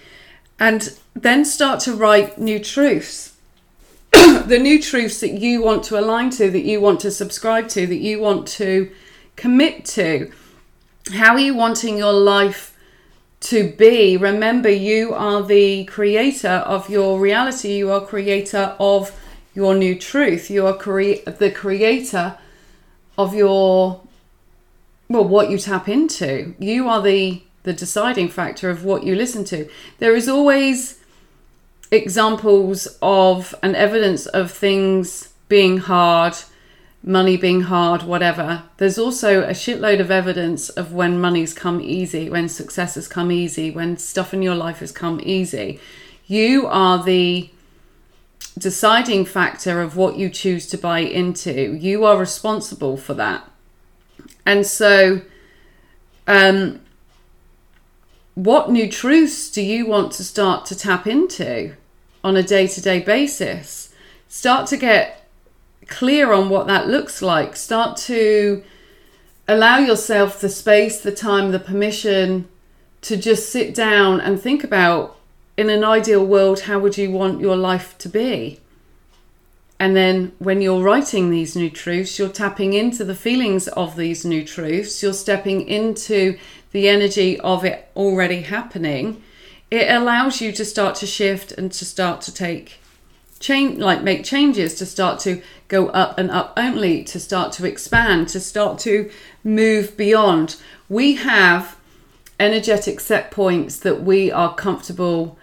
and 0.59 0.99
then 1.15 1.45
start 1.45 1.81
to 1.81 1.93
write 1.93 2.39
new 2.39 2.59
truths. 2.59 3.37
the 4.13 4.59
new 4.59 4.81
truths 4.81 5.21
that 5.21 5.33
you 5.33 5.63
want 5.63 5.85
to 5.85 5.99
align 5.99 6.31
to, 6.31 6.51
that 6.51 6.65
you 6.65 6.81
want 6.81 7.01
to 7.01 7.11
subscribe 7.11 7.69
to, 7.71 7.87
that 7.87 7.97
you 7.97 8.19
want 8.21 8.47
to 8.49 8.91
commit 9.37 9.85
to. 9.85 10.33
How 11.13 11.35
are 11.35 11.41
you 11.41 11.55
wanting 11.55 11.99
your 11.99 12.13
life 12.15 12.74
to 13.45 13.71
be. 13.73 14.17
Remember, 14.17 14.71
you 14.71 15.13
are 15.15 15.43
the 15.43 15.85
creator 15.85 16.49
of 16.67 16.89
your 16.89 17.21
reality. 17.21 17.75
You 17.77 17.91
are 17.93 18.01
creator 18.01 18.75
of 18.81 19.19
your 19.55 19.75
new 19.75 19.99
truth. 19.99 20.51
You 20.51 20.67
are 20.67 20.77
cre- 20.77 21.23
the 21.27 21.51
creator 21.51 22.39
of 23.19 23.35
your 23.35 24.01
well, 25.09 25.29
what 25.29 25.51
you 25.51 25.59
tap 25.59 25.89
into. 25.89 26.55
You 26.59 26.89
are 26.89 27.03
the 27.03 27.43
the 27.65 27.73
deciding 27.73 28.29
factor 28.29 28.71
of 28.71 28.85
what 28.85 29.05
you 29.05 29.15
listen 29.15 29.45
to. 29.45 29.69
There 29.99 30.15
is 30.15 30.29
always 30.29 31.01
examples 31.91 32.99
of 33.03 33.55
and 33.63 33.77
evidence 33.77 34.27
of 34.27 34.51
things 34.51 35.33
being 35.49 35.79
hard 35.79 36.35
money 37.05 37.37
being 37.37 37.63
hard, 37.63 38.03
whatever. 38.03 38.65
There's 38.79 38.99
also 38.99 39.43
a 39.43 39.51
shitload 39.51 40.01
of 40.01 40.11
evidence 40.11 40.71
of 40.71 40.93
when 40.93 41.21
money's 41.21 41.53
come 41.53 41.81
easy, 41.81 42.31
when 42.31 42.49
success 42.49 42.95
has 42.95 43.07
come 43.07 43.31
easy, 43.31 43.71
when 43.71 43.99
stuff 43.99 44.33
in 44.33 44.43
your 44.43 44.55
life 44.55 44.79
has 44.79 44.91
come 44.91 45.21
easy. 45.23 45.79
You 46.27 46.67
are 46.67 47.03
the 47.03 47.51
deciding 48.57 49.27
factor 49.27 49.83
of 49.83 49.97
what 49.97 50.17
you 50.17 50.31
choose 50.31 50.67
to 50.69 50.79
buy 50.79 51.01
into. 51.01 51.75
You 51.75 52.05
are 52.05 52.17
responsible 52.17 52.97
for 52.97 53.13
that. 53.15 53.51
And 54.47 54.67
so, 54.67 55.21
um, 56.27 56.81
what 58.35 58.71
new 58.71 58.91
truths 58.91 59.51
do 59.51 59.61
you 59.61 59.87
want 59.87 60.13
to 60.13 60.25
start 60.25 60.65
to 60.67 60.77
tap 60.77 61.07
into 61.07 61.75
on 62.23 62.37
a 62.37 62.43
day 62.43 62.67
to 62.67 62.81
day 62.81 63.01
basis? 63.01 63.95
Start 64.29 64.67
to 64.69 64.79
get 64.79 65.24
clear 65.89 66.33
on 66.33 66.49
what 66.49 66.67
that 66.67 66.89
looks 66.89 67.23
like. 67.23 67.57
Start 67.57 67.97
to 67.99 68.63
allow 69.47 69.79
yourself 69.79 70.41
the 70.41 70.49
space, 70.49 71.01
the 71.01 71.13
time, 71.13 71.53
the 71.53 71.59
permission 71.59 72.49
to 73.03 73.17
just 73.17 73.51
sit 73.51 73.75
down 73.75 74.21
and 74.21 74.41
think 74.41 74.65
about 74.65 75.19
in 75.57 75.71
an 75.71 75.85
ideal 75.85 76.25
world, 76.25 76.61
how 76.61 76.79
would 76.79 76.99
you 76.99 77.11
want 77.11 77.41
your 77.41 77.57
life 77.57 77.97
to 77.99 78.09
be? 78.09 78.61
And 79.79 79.95
then 79.95 80.33
when 80.39 80.63
you're 80.63 80.83
writing 80.83 81.31
these 81.31 81.55
new 81.55 81.71
truths, 81.71 82.19
you're 82.19 82.29
tapping 82.29 82.73
into 82.73 83.05
the 83.05 83.15
feelings 83.15 83.69
of 83.69 83.97
these 83.97 84.25
new 84.25 84.45
truths, 84.45 85.03
you're 85.03 85.13
stepping 85.13 85.69
into 85.69 86.39
the 86.73 86.89
energy 86.89 87.39
of 87.41 87.65
it 87.65 87.89
already 87.95 88.43
happening. 88.43 89.23
It 89.71 89.91
allows 89.91 90.41
you 90.41 90.53
to 90.53 90.65
start 90.65 90.97
to 90.97 91.07
shift 91.07 91.53
and 91.53 91.71
to 91.73 91.85
start 91.85 92.21
to 92.23 92.35
take 92.35 92.79
change 93.45 93.79
like 93.79 94.03
make 94.03 94.25
changes 94.25 94.75
to 94.75 94.87
start 94.87 95.21
to 95.21 95.43
go 95.69 95.89
up 95.89 96.19
and 96.19 96.31
up 96.31 96.55
only 96.57 97.05
to 97.05 97.21
start 97.21 97.53
to 97.53 97.67
expand 97.67 98.27
to 98.27 98.41
start 98.41 98.79
to 98.79 99.11
move 99.45 99.97
beyond. 99.99 100.57
We 100.89 101.17
have 101.17 101.77
energetic 102.41 103.01
set 103.01 103.31
points 103.31 103.79
that 103.81 104.03
we 104.03 104.33
are 104.33 104.55
comfortable 104.55 105.39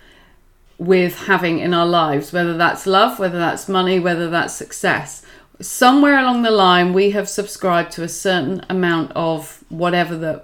with 0.80 1.28
having 1.28 1.60
in 1.60 1.76
our 1.76 1.86
lives 1.86 2.34
whether 2.34 2.58
that's 2.58 2.88
love 2.88 3.20
whether 3.20 3.38
that's 3.38 3.70
money 3.70 4.00
whether 4.00 4.32
that's 4.32 4.56
success. 4.56 5.24
Somewhere 5.62 6.18
along 6.18 6.42
the 6.42 6.50
line 6.50 6.94
we 6.94 7.12
have 7.12 7.30
subscribed 7.30 7.92
to 7.92 8.04
a 8.04 8.10
certain 8.10 8.66
amount 8.68 9.12
of 9.12 9.64
whatever 9.70 10.18
the 10.18 10.42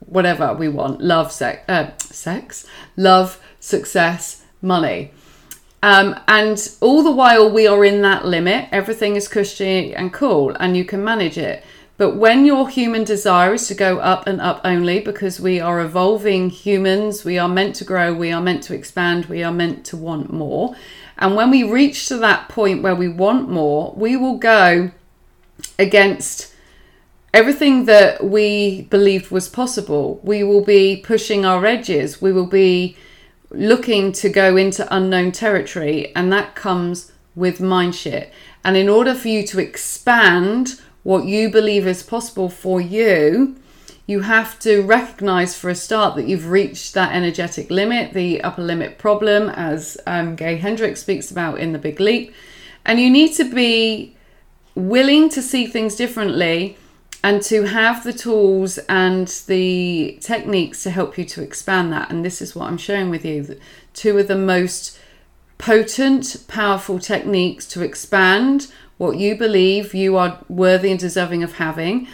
whatever 0.00 0.52
we 0.52 0.68
want. 0.68 1.00
Love 1.00 1.30
sex 1.30 1.62
uh, 1.68 1.96
sex? 1.98 2.66
Love 2.96 3.40
success 3.60 4.44
money 4.60 5.12
um, 5.82 6.18
and 6.26 6.76
all 6.80 7.02
the 7.02 7.12
while 7.12 7.50
we 7.50 7.66
are 7.66 7.84
in 7.84 8.02
that 8.02 8.24
limit, 8.24 8.68
everything 8.72 9.16
is 9.16 9.28
cushy 9.28 9.94
and 9.94 10.12
cool 10.12 10.50
and 10.58 10.76
you 10.76 10.84
can 10.84 11.04
manage 11.04 11.38
it. 11.38 11.64
But 11.96 12.16
when 12.16 12.44
your 12.44 12.68
human 12.68 13.02
desire 13.02 13.54
is 13.54 13.66
to 13.68 13.74
go 13.74 13.98
up 13.98 14.26
and 14.28 14.40
up 14.40 14.60
only 14.64 15.00
because 15.00 15.40
we 15.40 15.60
are 15.60 15.80
evolving 15.80 16.48
humans, 16.50 17.24
we 17.24 17.38
are 17.38 17.48
meant 17.48 17.74
to 17.76 17.84
grow, 17.84 18.14
we 18.14 18.30
are 18.30 18.40
meant 18.40 18.62
to 18.64 18.74
expand, 18.74 19.26
we 19.26 19.42
are 19.42 19.52
meant 19.52 19.84
to 19.86 19.96
want 19.96 20.32
more. 20.32 20.76
And 21.18 21.34
when 21.34 21.50
we 21.50 21.64
reach 21.64 22.06
to 22.06 22.16
that 22.18 22.48
point 22.48 22.82
where 22.82 22.94
we 22.94 23.08
want 23.08 23.48
more, 23.48 23.92
we 23.96 24.16
will 24.16 24.38
go 24.38 24.92
against 25.76 26.54
everything 27.34 27.86
that 27.86 28.24
we 28.24 28.82
believed 28.82 29.32
was 29.32 29.48
possible. 29.48 30.20
We 30.22 30.44
will 30.44 30.64
be 30.64 31.02
pushing 31.04 31.44
our 31.44 31.66
edges. 31.66 32.22
We 32.22 32.32
will 32.32 32.46
be 32.46 32.96
looking 33.50 34.12
to 34.12 34.28
go 34.28 34.56
into 34.56 34.94
unknown 34.94 35.32
territory, 35.32 36.14
and 36.14 36.32
that 36.32 36.54
comes 36.54 37.12
with 37.34 37.60
mind 37.60 37.94
shit. 37.94 38.32
And 38.64 38.76
in 38.76 38.88
order 38.88 39.14
for 39.14 39.28
you 39.28 39.46
to 39.48 39.60
expand 39.60 40.80
what 41.02 41.24
you 41.24 41.48
believe 41.48 41.86
is 41.86 42.02
possible 42.02 42.50
for 42.50 42.80
you, 42.80 43.56
you 44.06 44.20
have 44.20 44.58
to 44.60 44.82
recognize 44.82 45.54
for 45.54 45.68
a 45.68 45.74
start 45.74 46.16
that 46.16 46.26
you've 46.26 46.50
reached 46.50 46.94
that 46.94 47.14
energetic 47.14 47.70
limit, 47.70 48.14
the 48.14 48.40
upper 48.42 48.62
limit 48.62 48.98
problem, 48.98 49.50
as 49.50 49.98
um, 50.06 50.34
Gay 50.34 50.56
Hendricks 50.56 51.02
speaks 51.02 51.30
about 51.30 51.58
in 51.58 51.72
The 51.72 51.78
Big 51.78 52.00
Leap. 52.00 52.34
And 52.84 52.98
you 52.98 53.10
need 53.10 53.34
to 53.34 53.44
be 53.44 54.16
willing 54.74 55.28
to 55.28 55.42
see 55.42 55.66
things 55.66 55.94
differently 55.94 56.78
and 57.22 57.42
to 57.42 57.64
have 57.64 58.04
the 58.04 58.12
tools 58.12 58.78
and 58.88 59.28
the 59.46 60.18
techniques 60.20 60.82
to 60.84 60.90
help 60.90 61.18
you 61.18 61.24
to 61.24 61.42
expand 61.42 61.92
that. 61.92 62.10
And 62.10 62.24
this 62.24 62.40
is 62.40 62.54
what 62.54 62.68
I'm 62.68 62.78
sharing 62.78 63.10
with 63.10 63.24
you 63.24 63.58
two 63.92 64.16
of 64.18 64.28
the 64.28 64.36
most 64.36 64.98
potent, 65.58 66.44
powerful 66.46 67.00
techniques 67.00 67.66
to 67.66 67.82
expand 67.82 68.68
what 68.96 69.16
you 69.16 69.36
believe 69.36 69.94
you 69.94 70.16
are 70.16 70.38
worthy 70.48 70.90
and 70.90 71.00
deserving 71.00 71.42
of 71.42 71.54
having 71.54 72.06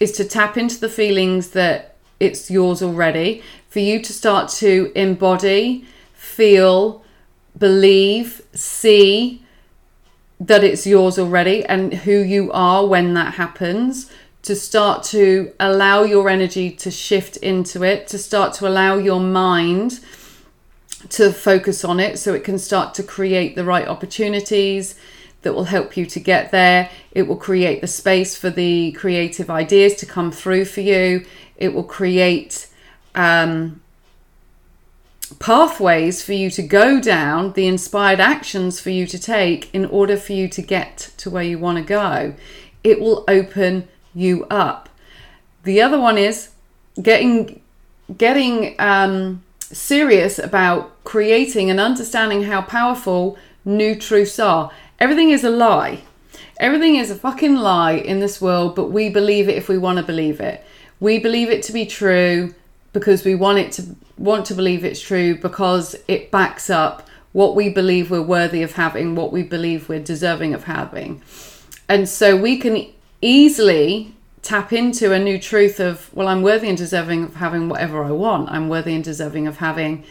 is 0.00 0.12
to 0.12 0.24
tap 0.24 0.56
into 0.56 0.78
the 0.80 0.88
feelings 0.88 1.50
that 1.50 1.96
it's 2.18 2.50
yours 2.50 2.82
already, 2.82 3.42
for 3.68 3.80
you 3.80 4.00
to 4.00 4.12
start 4.12 4.48
to 4.48 4.90
embody, 4.94 5.84
feel, 6.14 7.04
believe, 7.58 8.42
see 8.54 9.42
that 10.40 10.64
it's 10.64 10.86
yours 10.86 11.18
already 11.18 11.64
and 11.64 11.92
who 11.92 12.18
you 12.18 12.50
are 12.52 12.86
when 12.86 13.14
that 13.14 13.34
happens 13.34 14.10
to 14.46 14.54
start 14.54 15.02
to 15.02 15.52
allow 15.58 16.04
your 16.04 16.28
energy 16.28 16.70
to 16.70 16.88
shift 16.88 17.36
into 17.38 17.82
it, 17.82 18.06
to 18.06 18.16
start 18.16 18.54
to 18.54 18.68
allow 18.68 18.96
your 18.96 19.18
mind 19.18 19.98
to 21.08 21.32
focus 21.32 21.84
on 21.84 21.98
it 21.98 22.16
so 22.16 22.32
it 22.32 22.44
can 22.44 22.56
start 22.56 22.94
to 22.94 23.02
create 23.02 23.56
the 23.56 23.64
right 23.64 23.88
opportunities 23.88 24.94
that 25.42 25.52
will 25.52 25.64
help 25.64 25.96
you 25.96 26.06
to 26.06 26.20
get 26.20 26.52
there. 26.52 26.88
It 27.10 27.26
will 27.26 27.36
create 27.36 27.80
the 27.80 27.88
space 27.88 28.36
for 28.36 28.48
the 28.48 28.92
creative 28.92 29.50
ideas 29.50 29.96
to 29.96 30.06
come 30.06 30.30
through 30.30 30.66
for 30.66 30.80
you. 30.80 31.26
It 31.56 31.74
will 31.74 31.82
create 31.82 32.68
um, 33.16 33.80
pathways 35.40 36.22
for 36.22 36.34
you 36.34 36.50
to 36.52 36.62
go 36.62 37.00
down, 37.00 37.54
the 37.54 37.66
inspired 37.66 38.20
actions 38.20 38.78
for 38.78 38.90
you 38.90 39.08
to 39.08 39.18
take 39.18 39.74
in 39.74 39.86
order 39.86 40.16
for 40.16 40.34
you 40.34 40.46
to 40.50 40.62
get 40.62 41.10
to 41.16 41.30
where 41.30 41.42
you 41.42 41.58
want 41.58 41.78
to 41.78 41.84
go 41.84 42.36
it 42.86 43.00
will 43.00 43.24
open 43.26 43.88
you 44.16 44.46
up. 44.46 44.88
The 45.64 45.80
other 45.82 46.00
one 46.00 46.18
is 46.18 46.50
getting 47.00 47.60
getting 48.16 48.74
um, 48.78 49.42
serious 49.60 50.38
about 50.38 51.04
creating 51.04 51.70
and 51.70 51.78
understanding 51.78 52.44
how 52.44 52.62
powerful 52.62 53.36
new 53.64 53.94
truths 53.94 54.38
are. 54.38 54.70
Everything 54.98 55.30
is 55.30 55.44
a 55.44 55.50
lie. 55.50 56.02
Everything 56.58 56.96
is 56.96 57.10
a 57.10 57.14
fucking 57.14 57.56
lie 57.56 57.92
in 57.92 58.20
this 58.20 58.40
world, 58.40 58.74
but 58.74 58.90
we 58.90 59.10
believe 59.10 59.48
it 59.48 59.56
if 59.56 59.68
we 59.68 59.76
want 59.76 59.98
to 59.98 60.04
believe 60.04 60.40
it. 60.40 60.64
We 61.00 61.18
believe 61.18 61.50
it 61.50 61.62
to 61.64 61.72
be 61.72 61.84
true 61.84 62.54
because 62.94 63.24
we 63.24 63.34
want 63.34 63.58
it 63.58 63.72
to 63.72 63.96
want 64.16 64.46
to 64.46 64.54
believe 64.54 64.82
it's 64.82 65.00
true 65.00 65.36
because 65.36 65.94
it 66.08 66.30
backs 66.30 66.70
up 66.70 67.06
what 67.32 67.54
we 67.54 67.68
believe 67.68 68.10
we're 68.10 68.22
worthy 68.22 68.62
of 68.62 68.72
having, 68.72 69.14
what 69.14 69.30
we 69.30 69.42
believe 69.42 69.90
we're 69.90 70.00
deserving 70.00 70.54
of 70.54 70.64
having. 70.64 71.20
And 71.86 72.08
so 72.08 72.34
we 72.34 72.56
can 72.56 72.86
easily 73.22 74.14
tap 74.42 74.72
into 74.72 75.12
a 75.12 75.18
new 75.18 75.38
truth 75.38 75.80
of, 75.80 76.12
well, 76.14 76.28
I'm 76.28 76.42
worthy 76.42 76.68
and 76.68 76.78
deserving 76.78 77.24
of 77.24 77.34
having 77.36 77.68
whatever 77.68 78.04
I 78.04 78.12
want. 78.12 78.48
I'm 78.50 78.68
worthy 78.68 78.94
and 78.94 79.02
deserving 79.02 79.46
of 79.46 79.58
having 79.58 80.04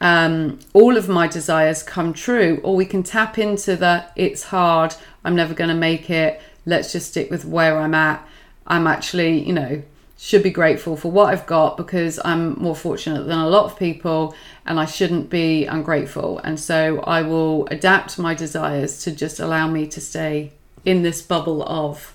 um, 0.00 0.58
all 0.72 0.96
of 0.96 1.08
my 1.08 1.28
desires 1.28 1.82
come 1.82 2.12
true. 2.12 2.60
Or 2.64 2.74
we 2.74 2.84
can 2.84 3.02
tap 3.02 3.38
into 3.38 3.76
the, 3.76 4.04
it's 4.16 4.44
hard, 4.44 4.94
I'm 5.24 5.36
never 5.36 5.54
going 5.54 5.68
to 5.68 5.76
make 5.76 6.10
it, 6.10 6.40
let's 6.66 6.92
just 6.92 7.10
stick 7.10 7.30
with 7.30 7.44
where 7.44 7.78
I'm 7.78 7.94
at. 7.94 8.26
I'm 8.66 8.86
actually, 8.86 9.44
you 9.44 9.52
know, 9.52 9.82
should 10.18 10.42
be 10.42 10.50
grateful 10.50 10.96
for 10.96 11.12
what 11.12 11.28
I've 11.28 11.46
got 11.46 11.76
because 11.76 12.18
I'm 12.24 12.60
more 12.60 12.74
fortunate 12.74 13.22
than 13.22 13.38
a 13.38 13.48
lot 13.48 13.66
of 13.66 13.78
people 13.78 14.34
and 14.66 14.80
I 14.80 14.84
shouldn't 14.84 15.30
be 15.30 15.64
ungrateful. 15.64 16.38
And 16.40 16.58
so 16.58 16.98
I 17.00 17.22
will 17.22 17.68
adapt 17.68 18.18
my 18.18 18.34
desires 18.34 19.00
to 19.04 19.12
just 19.12 19.38
allow 19.38 19.68
me 19.68 19.86
to 19.86 20.00
stay 20.00 20.50
in 20.84 21.02
this 21.02 21.22
bubble 21.22 21.62
of 21.62 22.14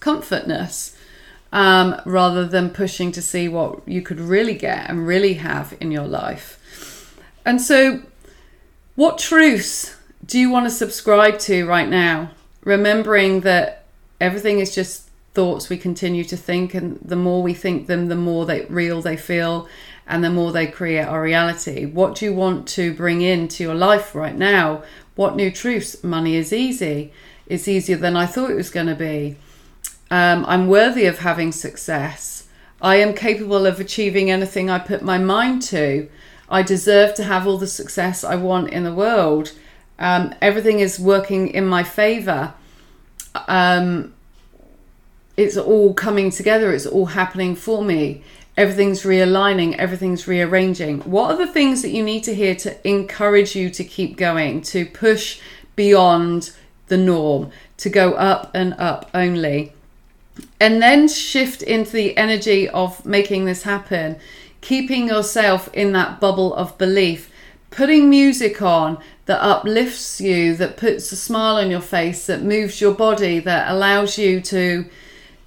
comfortness 0.00 0.96
um, 1.52 2.00
rather 2.04 2.46
than 2.46 2.70
pushing 2.70 3.12
to 3.12 3.22
see 3.22 3.48
what 3.48 3.86
you 3.86 4.02
could 4.02 4.20
really 4.20 4.54
get 4.54 4.88
and 4.88 5.06
really 5.06 5.34
have 5.34 5.76
in 5.80 5.90
your 5.90 6.06
life. 6.06 7.16
And 7.44 7.60
so, 7.60 8.02
what 8.94 9.18
truths 9.18 9.96
do 10.24 10.38
you 10.38 10.50
want 10.50 10.66
to 10.66 10.70
subscribe 10.70 11.38
to 11.40 11.66
right 11.66 11.88
now? 11.88 12.32
Remembering 12.64 13.40
that 13.40 13.84
everything 14.20 14.58
is 14.58 14.74
just 14.74 15.08
thoughts 15.34 15.68
we 15.68 15.78
continue 15.78 16.24
to 16.24 16.36
think, 16.36 16.74
and 16.74 16.98
the 17.00 17.16
more 17.16 17.42
we 17.42 17.54
think 17.54 17.86
them, 17.86 18.08
the 18.08 18.16
more 18.16 18.44
they 18.44 18.64
real 18.66 19.00
they 19.00 19.16
feel, 19.16 19.68
and 20.06 20.24
the 20.24 20.30
more 20.30 20.52
they 20.52 20.66
create 20.66 21.04
our 21.04 21.22
reality. 21.22 21.86
What 21.86 22.16
do 22.16 22.24
you 22.24 22.34
want 22.34 22.66
to 22.68 22.92
bring 22.92 23.22
into 23.22 23.62
your 23.62 23.74
life 23.74 24.14
right 24.14 24.36
now? 24.36 24.82
What 25.14 25.36
new 25.36 25.50
truths? 25.50 26.02
Money 26.02 26.36
is 26.36 26.52
easy. 26.52 27.12
It's 27.46 27.68
easier 27.68 27.96
than 27.96 28.16
I 28.16 28.26
thought 28.26 28.50
it 28.50 28.56
was 28.56 28.70
going 28.70 28.88
to 28.88 28.94
be. 28.94 29.36
Um, 30.10 30.44
I'm 30.46 30.68
worthy 30.68 31.06
of 31.06 31.18
having 31.18 31.52
success. 31.52 32.48
I 32.80 32.96
am 32.96 33.14
capable 33.14 33.66
of 33.66 33.80
achieving 33.80 34.30
anything 34.30 34.70
I 34.70 34.78
put 34.78 35.02
my 35.02 35.18
mind 35.18 35.62
to. 35.62 36.08
I 36.48 36.62
deserve 36.62 37.14
to 37.16 37.24
have 37.24 37.46
all 37.46 37.58
the 37.58 37.66
success 37.66 38.24
I 38.24 38.36
want 38.36 38.70
in 38.70 38.84
the 38.84 38.94
world. 38.94 39.52
Um, 39.98 40.34
everything 40.40 40.80
is 40.80 40.98
working 40.98 41.48
in 41.48 41.66
my 41.66 41.82
favor. 41.82 42.54
Um, 43.48 44.14
it's 45.36 45.56
all 45.56 45.94
coming 45.94 46.30
together, 46.30 46.72
it's 46.72 46.86
all 46.86 47.06
happening 47.06 47.54
for 47.54 47.84
me. 47.84 48.22
Everything's 48.56 49.02
realigning, 49.02 49.76
everything's 49.76 50.26
rearranging. 50.26 51.00
What 51.02 51.30
are 51.30 51.36
the 51.36 51.52
things 51.52 51.82
that 51.82 51.90
you 51.90 52.02
need 52.02 52.24
to 52.24 52.34
hear 52.34 52.56
to 52.56 52.88
encourage 52.88 53.54
you 53.54 53.70
to 53.70 53.84
keep 53.84 54.16
going, 54.16 54.62
to 54.62 54.84
push 54.86 55.40
beyond 55.76 56.50
the 56.88 56.96
norm, 56.96 57.50
to 57.76 57.88
go 57.88 58.14
up 58.14 58.50
and 58.54 58.74
up 58.78 59.10
only? 59.14 59.74
And 60.60 60.82
then 60.82 61.08
shift 61.08 61.62
into 61.62 61.92
the 61.92 62.16
energy 62.16 62.68
of 62.68 63.04
making 63.06 63.44
this 63.44 63.62
happen 63.62 64.18
keeping 64.60 65.06
yourself 65.06 65.68
in 65.72 65.92
that 65.92 66.20
bubble 66.20 66.54
of 66.54 66.76
belief, 66.78 67.30
putting 67.70 68.10
music 68.10 68.60
on 68.62 68.98
that 69.26 69.42
uplifts 69.42 70.20
you, 70.20 70.56
that 70.56 70.76
puts 70.76 71.12
a 71.12 71.16
smile 71.16 71.56
on 71.56 71.70
your 71.70 71.80
face, 71.80 72.26
that 72.26 72.42
moves 72.42 72.80
your 72.80 72.94
body, 72.94 73.38
that 73.40 73.70
allows 73.70 74.18
you 74.18 74.40
to 74.40 74.84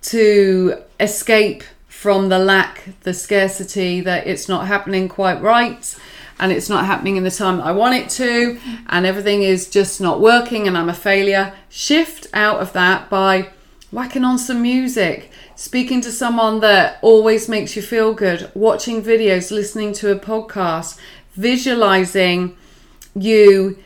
to 0.02 0.82
escape 1.00 1.64
from 1.88 2.30
the 2.30 2.40
lack, 2.40 2.90
the 3.02 3.14
scarcity, 3.14 4.02
that 4.02 4.26
it's 4.26 4.50
not 4.50 4.66
happening 4.66 5.08
quite 5.08 5.40
right 5.40 5.96
and 6.40 6.52
it's 6.52 6.70
not 6.70 6.88
happening 6.88 7.18
in 7.18 7.24
the 7.24 7.30
time 7.30 7.62
I 7.62 7.72
want 7.72 7.94
it 7.94 8.10
to, 8.12 8.60
and 8.88 9.06
everything 9.06 9.44
is 9.44 9.70
just 9.70 10.02
not 10.02 10.20
working 10.20 10.68
and 10.68 10.76
I'm 10.76 10.90
a 10.90 10.94
failure. 10.94 11.54
Shift 11.70 12.26
out 12.34 12.60
of 12.62 12.74
that 12.74 13.12
by 13.12 13.52
whacking 13.92 14.24
on 14.24 14.40
some 14.40 14.62
music, 14.62 15.30
speaking 15.56 16.02
to 16.02 16.12
someone 16.12 16.62
that 16.62 16.98
always 17.02 17.50
makes 17.50 17.76
you 17.76 17.82
feel 17.82 18.14
good, 18.14 18.50
watching 18.54 19.04
videos, 19.04 19.52
listening 19.52 19.94
to 19.94 20.12
a 20.12 20.20
podcast, 20.20 20.98
visualizing 21.34 22.56
you 23.14 23.78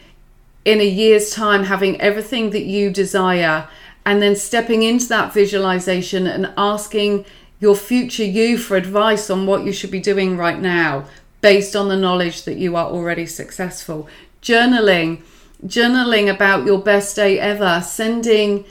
in 0.64 0.80
a 0.80 0.88
year's 0.88 1.32
time 1.32 1.64
having 1.64 2.00
everything 2.00 2.52
that 2.52 2.64
you 2.64 2.90
desire, 2.92 3.68
and 4.06 4.22
then 4.22 4.36
stepping 4.36 4.84
into 4.84 5.08
that 5.08 5.34
visualization 5.34 6.28
and 6.28 6.54
asking 6.58 7.26
your 7.60 7.76
future 7.76 8.24
you 8.24 8.58
for 8.58 8.78
advice 8.78 9.30
on 9.30 9.48
what 9.48 9.64
you 9.64 9.72
should 9.72 9.90
be 9.90 10.00
doing 10.00 10.38
right 10.38 10.60
now 10.60 11.06
based 11.42 11.76
on 11.76 11.90
the 11.90 11.96
knowledge 11.96 12.44
that 12.44 12.58
you 12.58 12.76
are 12.76 12.88
already 12.88 13.26
successful. 13.26 14.08
Journaling, 14.42 15.22
journaling 15.66 16.32
about 16.32 16.66
your 16.66 16.80
best 16.80 17.16
day 17.16 17.40
ever, 17.40 17.82
sending 17.82 18.66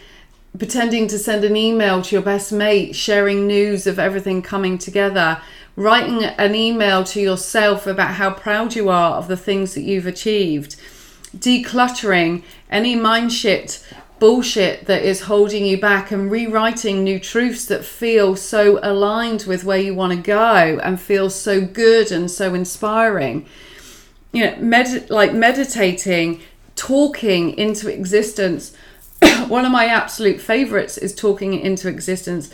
pretending 0.58 1.08
to 1.08 1.18
send 1.18 1.44
an 1.44 1.56
email 1.56 2.02
to 2.02 2.14
your 2.14 2.22
best 2.22 2.52
mate, 2.52 2.94
sharing 2.94 3.46
news 3.46 3.86
of 3.86 3.98
everything 3.98 4.40
coming 4.40 4.78
together, 4.78 5.40
writing 5.76 6.24
an 6.24 6.54
email 6.54 7.02
to 7.02 7.20
yourself 7.20 7.86
about 7.86 8.14
how 8.14 8.30
proud 8.30 8.74
you 8.74 8.88
are 8.88 9.16
of 9.16 9.26
the 9.26 9.36
things 9.36 9.74
that 9.74 9.82
you've 9.82 10.06
achieved, 10.06 10.76
decluttering 11.36 12.42
any 12.70 12.94
mind 12.94 13.32
shit 13.32 13.84
bullshit 14.20 14.86
that 14.86 15.02
is 15.02 15.22
holding 15.22 15.66
you 15.66 15.78
back 15.78 16.10
and 16.10 16.30
rewriting 16.30 17.02
new 17.02 17.18
truths 17.18 17.66
that 17.66 17.84
feel 17.84 18.36
so 18.36 18.78
aligned 18.82 19.42
with 19.42 19.64
where 19.64 19.78
you 19.78 19.94
want 19.94 20.12
to 20.12 20.18
go 20.18 20.78
and 20.82 21.00
feel 21.00 21.28
so 21.28 21.60
good 21.60 22.12
and 22.12 22.30
so 22.30 22.54
inspiring. 22.54 23.44
You 24.32 24.46
know 24.46 24.56
med- 24.56 25.10
like 25.10 25.34
meditating 25.34 26.40
talking 26.76 27.56
into 27.58 27.92
existence 27.92 28.72
one 29.48 29.64
of 29.64 29.72
my 29.72 29.86
absolute 29.86 30.40
favorites 30.40 30.98
is 30.98 31.14
talking 31.14 31.54
it 31.54 31.64
into 31.64 31.88
existence. 31.88 32.50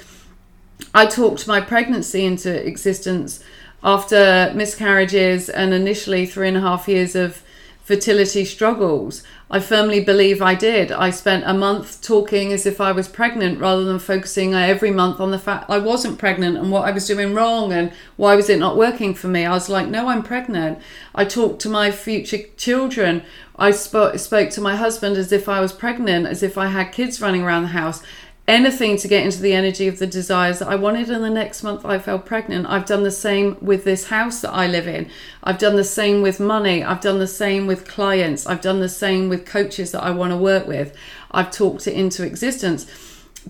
I 0.94 1.06
talked 1.06 1.46
my 1.46 1.60
pregnancy 1.60 2.24
into 2.24 2.66
existence 2.66 3.42
after 3.82 4.52
miscarriages 4.54 5.48
and 5.48 5.72
initially 5.72 6.26
three 6.26 6.48
and 6.48 6.56
a 6.56 6.60
half 6.60 6.88
years 6.88 7.14
of 7.14 7.42
fertility 7.90 8.44
struggles. 8.44 9.22
I 9.50 9.58
firmly 9.58 9.98
believe 9.98 10.40
I 10.40 10.54
did. 10.54 10.92
I 10.92 11.10
spent 11.10 11.42
a 11.44 11.52
month 11.52 12.02
talking 12.02 12.52
as 12.52 12.66
if 12.66 12.80
I 12.80 12.92
was 12.92 13.08
pregnant 13.08 13.58
rather 13.58 13.82
than 13.82 13.98
focusing 13.98 14.54
every 14.54 14.92
month 14.92 15.18
on 15.18 15.32
the 15.32 15.40
fact 15.40 15.68
I 15.68 15.78
wasn't 15.78 16.20
pregnant 16.20 16.56
and 16.56 16.70
what 16.70 16.86
I 16.86 16.92
was 16.92 17.08
doing 17.08 17.34
wrong 17.34 17.72
and 17.72 17.90
why 18.16 18.36
was 18.36 18.48
it 18.48 18.60
not 18.60 18.76
working 18.76 19.12
for 19.12 19.26
me. 19.26 19.44
I 19.44 19.50
was 19.50 19.68
like, 19.68 19.88
no, 19.88 20.08
I'm 20.08 20.22
pregnant. 20.22 20.78
I 21.16 21.24
talked 21.24 21.60
to 21.62 21.68
my 21.68 21.90
future 21.90 22.38
children. 22.56 23.24
I 23.60 23.70
spoke, 23.70 24.18
spoke 24.18 24.50
to 24.50 24.60
my 24.60 24.74
husband 24.74 25.16
as 25.16 25.30
if 25.30 25.48
I 25.48 25.60
was 25.60 25.72
pregnant, 25.72 26.26
as 26.26 26.42
if 26.42 26.58
I 26.58 26.66
had 26.66 26.92
kids 26.92 27.20
running 27.20 27.42
around 27.42 27.62
the 27.62 27.68
house 27.68 28.02
anything 28.50 28.96
to 28.96 29.06
get 29.06 29.24
into 29.24 29.40
the 29.40 29.52
energy 29.52 29.86
of 29.86 30.00
the 30.00 30.06
desires 30.06 30.58
that 30.58 30.68
I 30.68 30.74
wanted. 30.74 31.08
And 31.08 31.24
the 31.24 31.30
next 31.30 31.62
month 31.62 31.84
I 31.84 31.98
fell 31.98 32.18
pregnant. 32.18 32.66
I've 32.66 32.84
done 32.84 33.04
the 33.04 33.10
same 33.10 33.56
with 33.60 33.84
this 33.84 34.08
house 34.08 34.40
that 34.40 34.52
I 34.52 34.66
live 34.66 34.88
in. 34.88 35.08
I've 35.44 35.58
done 35.58 35.76
the 35.76 35.84
same 35.84 36.20
with 36.20 36.40
money. 36.40 36.82
I've 36.82 37.00
done 37.00 37.20
the 37.20 37.28
same 37.28 37.66
with 37.68 37.86
clients. 37.86 38.46
I've 38.46 38.60
done 38.60 38.80
the 38.80 38.88
same 38.88 39.28
with 39.28 39.46
coaches 39.46 39.92
that 39.92 40.02
I 40.02 40.10
want 40.10 40.32
to 40.32 40.36
work 40.36 40.66
with. 40.66 40.94
I've 41.30 41.52
talked 41.52 41.86
it 41.86 41.94
into 41.94 42.26
existence. 42.26 42.90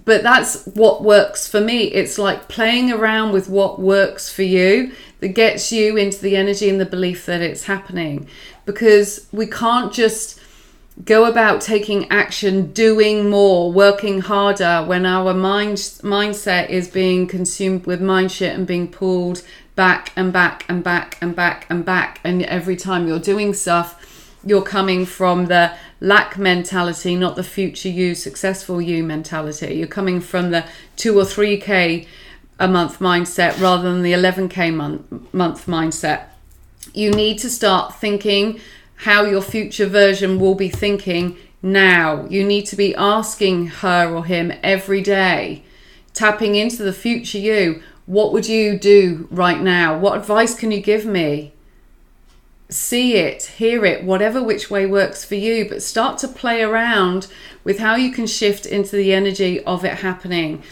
But 0.04 0.22
that's 0.22 0.66
what 0.66 1.02
works 1.02 1.48
for 1.48 1.60
me. 1.60 1.84
It's 1.84 2.18
like 2.18 2.48
playing 2.48 2.92
around 2.92 3.32
with 3.32 3.48
what 3.48 3.80
works 3.80 4.32
for 4.32 4.42
you 4.42 4.92
that 5.18 5.28
gets 5.28 5.72
you 5.72 5.96
into 5.96 6.20
the 6.20 6.36
energy 6.36 6.68
and 6.68 6.80
the 6.80 6.86
belief 6.86 7.26
that 7.26 7.40
it's 7.40 7.64
happening. 7.64 8.28
Because 8.72 9.26
we 9.32 9.46
can't 9.46 9.92
just 9.92 10.40
go 11.04 11.24
about 11.24 11.60
taking 11.60 12.08
action, 12.10 12.72
doing 12.72 13.28
more, 13.28 13.72
working 13.72 14.20
harder 14.20 14.84
when 14.86 15.06
our 15.06 15.34
mind 15.34 15.76
mindset 15.76 16.68
is 16.68 16.88
being 16.88 17.26
consumed 17.26 17.86
with 17.86 18.00
mind 18.00 18.30
shit 18.30 18.54
and 18.54 18.66
being 18.66 18.86
pulled 18.86 19.42
back 19.74 20.12
and 20.14 20.32
back 20.32 20.64
and 20.68 20.84
back 20.84 21.16
and 21.20 21.34
back 21.34 21.66
and 21.68 21.84
back. 21.84 22.20
And 22.22 22.42
every 22.44 22.76
time 22.76 23.08
you're 23.08 23.18
doing 23.18 23.54
stuff, 23.54 24.36
you're 24.44 24.62
coming 24.62 25.04
from 25.04 25.46
the 25.46 25.72
lack 26.00 26.38
mentality, 26.38 27.16
not 27.16 27.36
the 27.36 27.42
future 27.42 27.88
you, 27.88 28.14
successful 28.14 28.80
you 28.80 29.02
mentality. 29.02 29.74
You're 29.74 29.88
coming 29.88 30.20
from 30.20 30.50
the 30.50 30.64
two 30.96 31.18
or 31.18 31.24
three 31.24 31.58
K 31.58 32.06
a 32.58 32.68
month 32.68 32.98
mindset 32.98 33.60
rather 33.60 33.90
than 33.90 34.02
the 34.02 34.12
11K 34.12 34.72
month, 34.74 35.34
month 35.34 35.66
mindset. 35.66 36.26
You 36.92 37.10
need 37.10 37.38
to 37.38 37.50
start 37.50 37.94
thinking 37.94 38.60
how 38.96 39.24
your 39.24 39.42
future 39.42 39.86
version 39.86 40.38
will 40.38 40.54
be 40.54 40.68
thinking 40.68 41.36
now. 41.62 42.26
You 42.28 42.44
need 42.44 42.66
to 42.66 42.76
be 42.76 42.94
asking 42.94 43.66
her 43.66 44.14
or 44.14 44.24
him 44.24 44.52
every 44.62 45.00
day, 45.00 45.62
tapping 46.12 46.54
into 46.54 46.82
the 46.82 46.92
future 46.92 47.38
you. 47.38 47.82
What 48.06 48.32
would 48.32 48.48
you 48.48 48.78
do 48.78 49.28
right 49.30 49.60
now? 49.60 49.98
What 49.98 50.18
advice 50.18 50.54
can 50.54 50.70
you 50.72 50.80
give 50.80 51.06
me? 51.06 51.52
See 52.68 53.14
it, 53.16 53.42
hear 53.44 53.84
it, 53.84 54.04
whatever 54.04 54.42
which 54.42 54.70
way 54.70 54.86
works 54.86 55.24
for 55.24 55.34
you, 55.34 55.68
but 55.68 55.82
start 55.82 56.18
to 56.18 56.28
play 56.28 56.62
around 56.62 57.26
with 57.64 57.78
how 57.78 57.96
you 57.96 58.12
can 58.12 58.26
shift 58.26 58.64
into 58.66 58.96
the 58.96 59.12
energy 59.12 59.62
of 59.64 59.84
it 59.84 59.98
happening 59.98 60.62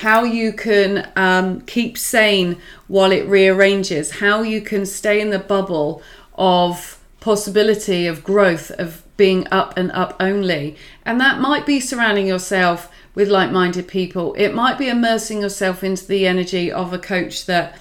how 0.00 0.22
you 0.22 0.52
can 0.52 1.10
um, 1.16 1.60
keep 1.62 1.98
sane 1.98 2.56
while 2.86 3.10
it 3.10 3.26
rearranges, 3.26 4.12
how 4.12 4.42
you 4.42 4.60
can 4.60 4.86
stay 4.86 5.20
in 5.20 5.30
the 5.30 5.38
bubble 5.38 6.02
of 6.34 7.00
possibility 7.20 8.06
of 8.06 8.22
growth, 8.22 8.70
of 8.72 9.02
being 9.16 9.46
up 9.50 9.76
and 9.76 9.90
up 9.92 10.16
only. 10.20 10.76
And 11.04 11.20
that 11.20 11.40
might 11.40 11.66
be 11.66 11.80
surrounding 11.80 12.26
yourself 12.26 12.90
with 13.14 13.28
like 13.28 13.50
minded 13.50 13.88
people, 13.88 14.32
it 14.34 14.54
might 14.54 14.78
be 14.78 14.88
immersing 14.88 15.40
yourself 15.40 15.82
into 15.82 16.06
the 16.06 16.24
energy 16.24 16.70
of 16.70 16.92
a 16.92 16.98
coach 16.98 17.46
that 17.46 17.76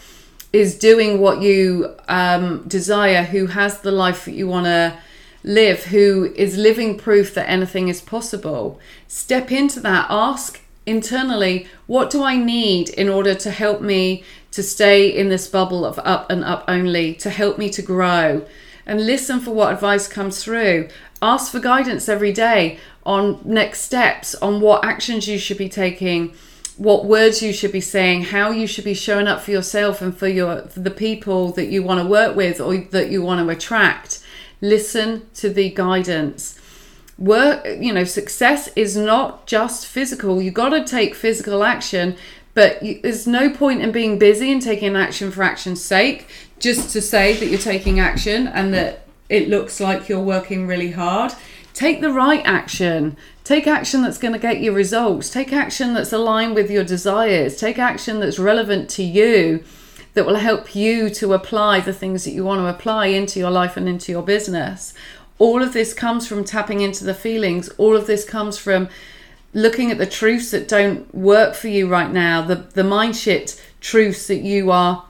is 0.52 0.80
doing 0.80 1.20
what 1.20 1.44
you 1.44 1.94
um, 2.08 2.68
desire, 2.68 3.24
who 3.24 3.46
has 3.46 3.82
the 3.82 3.92
life 3.92 4.26
that 4.26 4.32
you 4.32 4.48
want 4.48 4.66
to 4.66 4.98
live, 5.44 5.84
who 5.86 6.34
is 6.36 6.58
living 6.58 6.98
proof 6.98 7.36
that 7.36 7.48
anything 7.48 7.88
is 7.88 8.02
possible. 8.02 8.80
Step 9.08 9.52
into 9.52 9.80
that, 9.80 10.08
ask 10.10 10.60
internally, 10.88 11.68
what 11.86 12.10
do 12.10 12.24
I 12.24 12.38
need 12.38 12.90
in 12.90 13.10
order 13.10 13.36
to 13.36 13.52
help 13.52 13.82
me 13.82 14.24
to 14.52 14.64
stay 14.64 15.08
in 15.08 15.30
this 15.30 15.48
bubble 15.48 15.86
of 15.86 16.00
up 16.00 16.32
and 16.32 16.44
up 16.44 16.64
only, 16.68 17.14
to 17.16 17.30
help 17.30 17.58
me 17.60 17.70
to 17.72 17.82
grow? 17.82 18.46
And 18.86 19.06
listen 19.06 19.42
for 19.42 19.52
what 19.52 19.74
advice 19.74 20.08
comes 20.08 20.44
through. 20.44 20.88
Ask 21.22 21.52
for 21.52 21.60
guidance 21.60 22.08
every 22.08 22.32
day 22.32 22.80
on 23.06 23.42
next 23.44 23.82
steps, 23.82 24.34
on 24.36 24.62
what 24.62 24.84
actions 24.84 25.28
you 25.28 25.38
should 25.38 25.58
be 25.58 25.70
taking, 25.70 26.34
what 26.78 27.06
words 27.06 27.42
you 27.42 27.52
should 27.52 27.72
be 27.72 27.82
saying, 27.82 28.24
how 28.24 28.52
you 28.52 28.66
should 28.66 28.86
be 28.86 28.94
showing 28.94 29.28
up 29.28 29.42
for 29.42 29.52
yourself 29.52 30.02
and 30.02 30.16
for 30.16 30.28
your 30.28 30.62
for 30.68 30.80
the 30.80 30.92
people 30.92 31.52
that 31.54 31.68
you 31.68 31.84
want 31.84 32.00
to 32.00 32.08
work 32.08 32.36
with 32.36 32.62
or 32.62 32.78
that 32.78 33.10
you 33.10 33.22
want 33.22 33.46
to 33.46 33.50
attract. 33.50 34.24
Listen 34.62 35.28
to 35.34 35.50
the 35.50 35.70
guidance 35.70 36.57
work 37.18 37.66
you 37.66 37.92
know 37.92 38.04
success 38.04 38.70
is 38.76 38.96
not 38.96 39.48
just 39.48 39.88
physical. 39.88 40.42
You 40.42 40.52
got 40.52 40.70
to 40.70 40.84
take 40.84 41.16
physical 41.16 41.64
action 41.64 42.16
but 42.58 42.82
you, 42.82 43.00
there's 43.04 43.28
no 43.28 43.52
point 43.52 43.84
in 43.84 43.92
being 43.92 44.18
busy 44.18 44.52
and 44.52 44.60
taking 44.60 44.96
action 44.96 45.30
for 45.30 45.44
action's 45.44 45.80
sake 45.80 46.28
just 46.58 46.90
to 46.90 47.02
say 47.02 47.36
that 47.36 47.46
you're 47.46 47.60
taking 47.60 48.00
action 48.00 48.48
and 48.48 48.74
that 48.74 49.06
it 49.30 49.48
looks 49.48 49.80
like 49.80 50.10
you're 50.10 50.20
working 50.20 50.66
really 50.66 50.90
hard. 50.90 51.34
Take 51.76 52.02
the 52.02 52.12
right 52.12 52.42
action. 52.46 53.16
Take 53.44 53.68
action 53.68 54.02
that's 54.02 54.18
going 54.18 54.34
to 54.34 54.40
get 54.40 54.60
you 54.60 54.72
results. 54.72 55.30
Take 55.30 55.54
action 55.54 55.94
that's 55.94 56.12
aligned 56.12 56.56
with 56.56 56.72
your 56.72 56.84
desires. 56.84 57.58
Take 57.58 57.78
action 57.78 58.20
that's 58.20 58.40
relevant 58.40 58.90
to 58.90 59.04
you 59.04 59.64
that 60.16 60.26
will 60.26 60.38
help 60.38 60.76
you 60.76 61.12
to 61.12 61.34
apply 61.34 61.80
the 61.80 61.94
things 61.94 62.26
that 62.26 62.32
you 62.32 62.44
want 62.44 62.60
to 62.60 62.66
apply 62.66 63.06
into 63.06 63.38
your 63.38 63.52
life 63.52 63.78
and 63.78 63.88
into 63.88 64.12
your 64.12 64.24
business 64.24 64.96
all 65.40 65.62
of 65.62 65.74
this 65.74 65.94
comes 65.94 66.28
from 66.28 66.44
tapping 66.44 66.82
into 66.82 67.04
the 67.04 67.14
feelings. 67.14 67.70
All 67.78 67.96
of 67.96 68.08
this 68.08 68.26
comes 68.26 68.58
from 68.58 68.90
looking 69.54 69.92
at 69.92 69.98
the 69.98 70.06
truths 70.06 70.52
that 70.52 70.68
don't 70.68 71.14
work 71.14 71.56
for 71.56 71.68
you 71.68 71.88
right 71.88 72.12
now, 72.12 72.42
the, 72.42 72.56
the 72.56 72.84
mind 72.84 73.16
shit 73.16 73.62
truths 73.80 74.28
that 74.28 74.38
you 74.38 74.72
are 74.72 75.06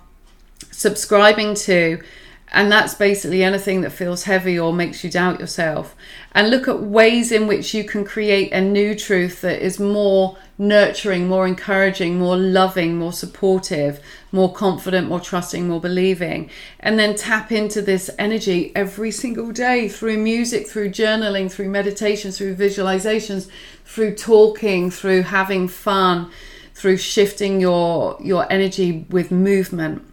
subscribing 0.71 1.55
to. 1.55 2.01
And 2.49 2.71
that's 2.71 2.93
basically 2.93 3.43
anything 3.43 3.81
that 3.81 3.91
feels 3.91 4.23
heavy 4.23 4.57
or 4.57 4.71
makes 4.71 5.03
you 5.03 5.09
doubt 5.09 5.39
yourself. 5.39 5.95
And 6.31 6.49
look 6.49 6.67
at 6.67 6.81
ways 6.81 7.31
in 7.31 7.45
which 7.45 7.73
you 7.73 7.83
can 7.83 8.05
create 8.05 8.53
a 8.53 8.61
new 8.61 8.95
truth 8.95 9.41
that 9.41 9.61
is 9.61 9.81
more 9.81 10.37
nurturing, 10.57 11.27
more 11.27 11.45
encouraging, 11.45 12.17
more 12.17 12.37
loving, 12.37 12.97
more 12.97 13.11
supportive, 13.11 13.99
more 14.31 14.53
confident, 14.53 15.09
more 15.09 15.19
trusting, 15.19 15.67
more 15.67 15.81
believing. 15.81 16.49
And 16.79 16.97
then 16.97 17.15
tap 17.15 17.51
into 17.51 17.81
this 17.81 18.09
energy 18.17 18.71
every 18.75 19.11
single 19.11 19.51
day 19.51 19.89
through 19.89 20.17
music, 20.17 20.67
through 20.67 20.91
journaling, 20.91 21.51
through 21.51 21.69
meditation, 21.69 22.31
through 22.31 22.55
visualizations, 22.55 23.49
through 23.83 24.15
talking, 24.15 24.89
through 24.89 25.23
having 25.23 25.67
fun, 25.67 26.31
through 26.73 26.97
shifting 26.97 27.59
your 27.59 28.17
your 28.21 28.51
energy 28.51 29.05
with 29.09 29.31
movement. 29.31 30.05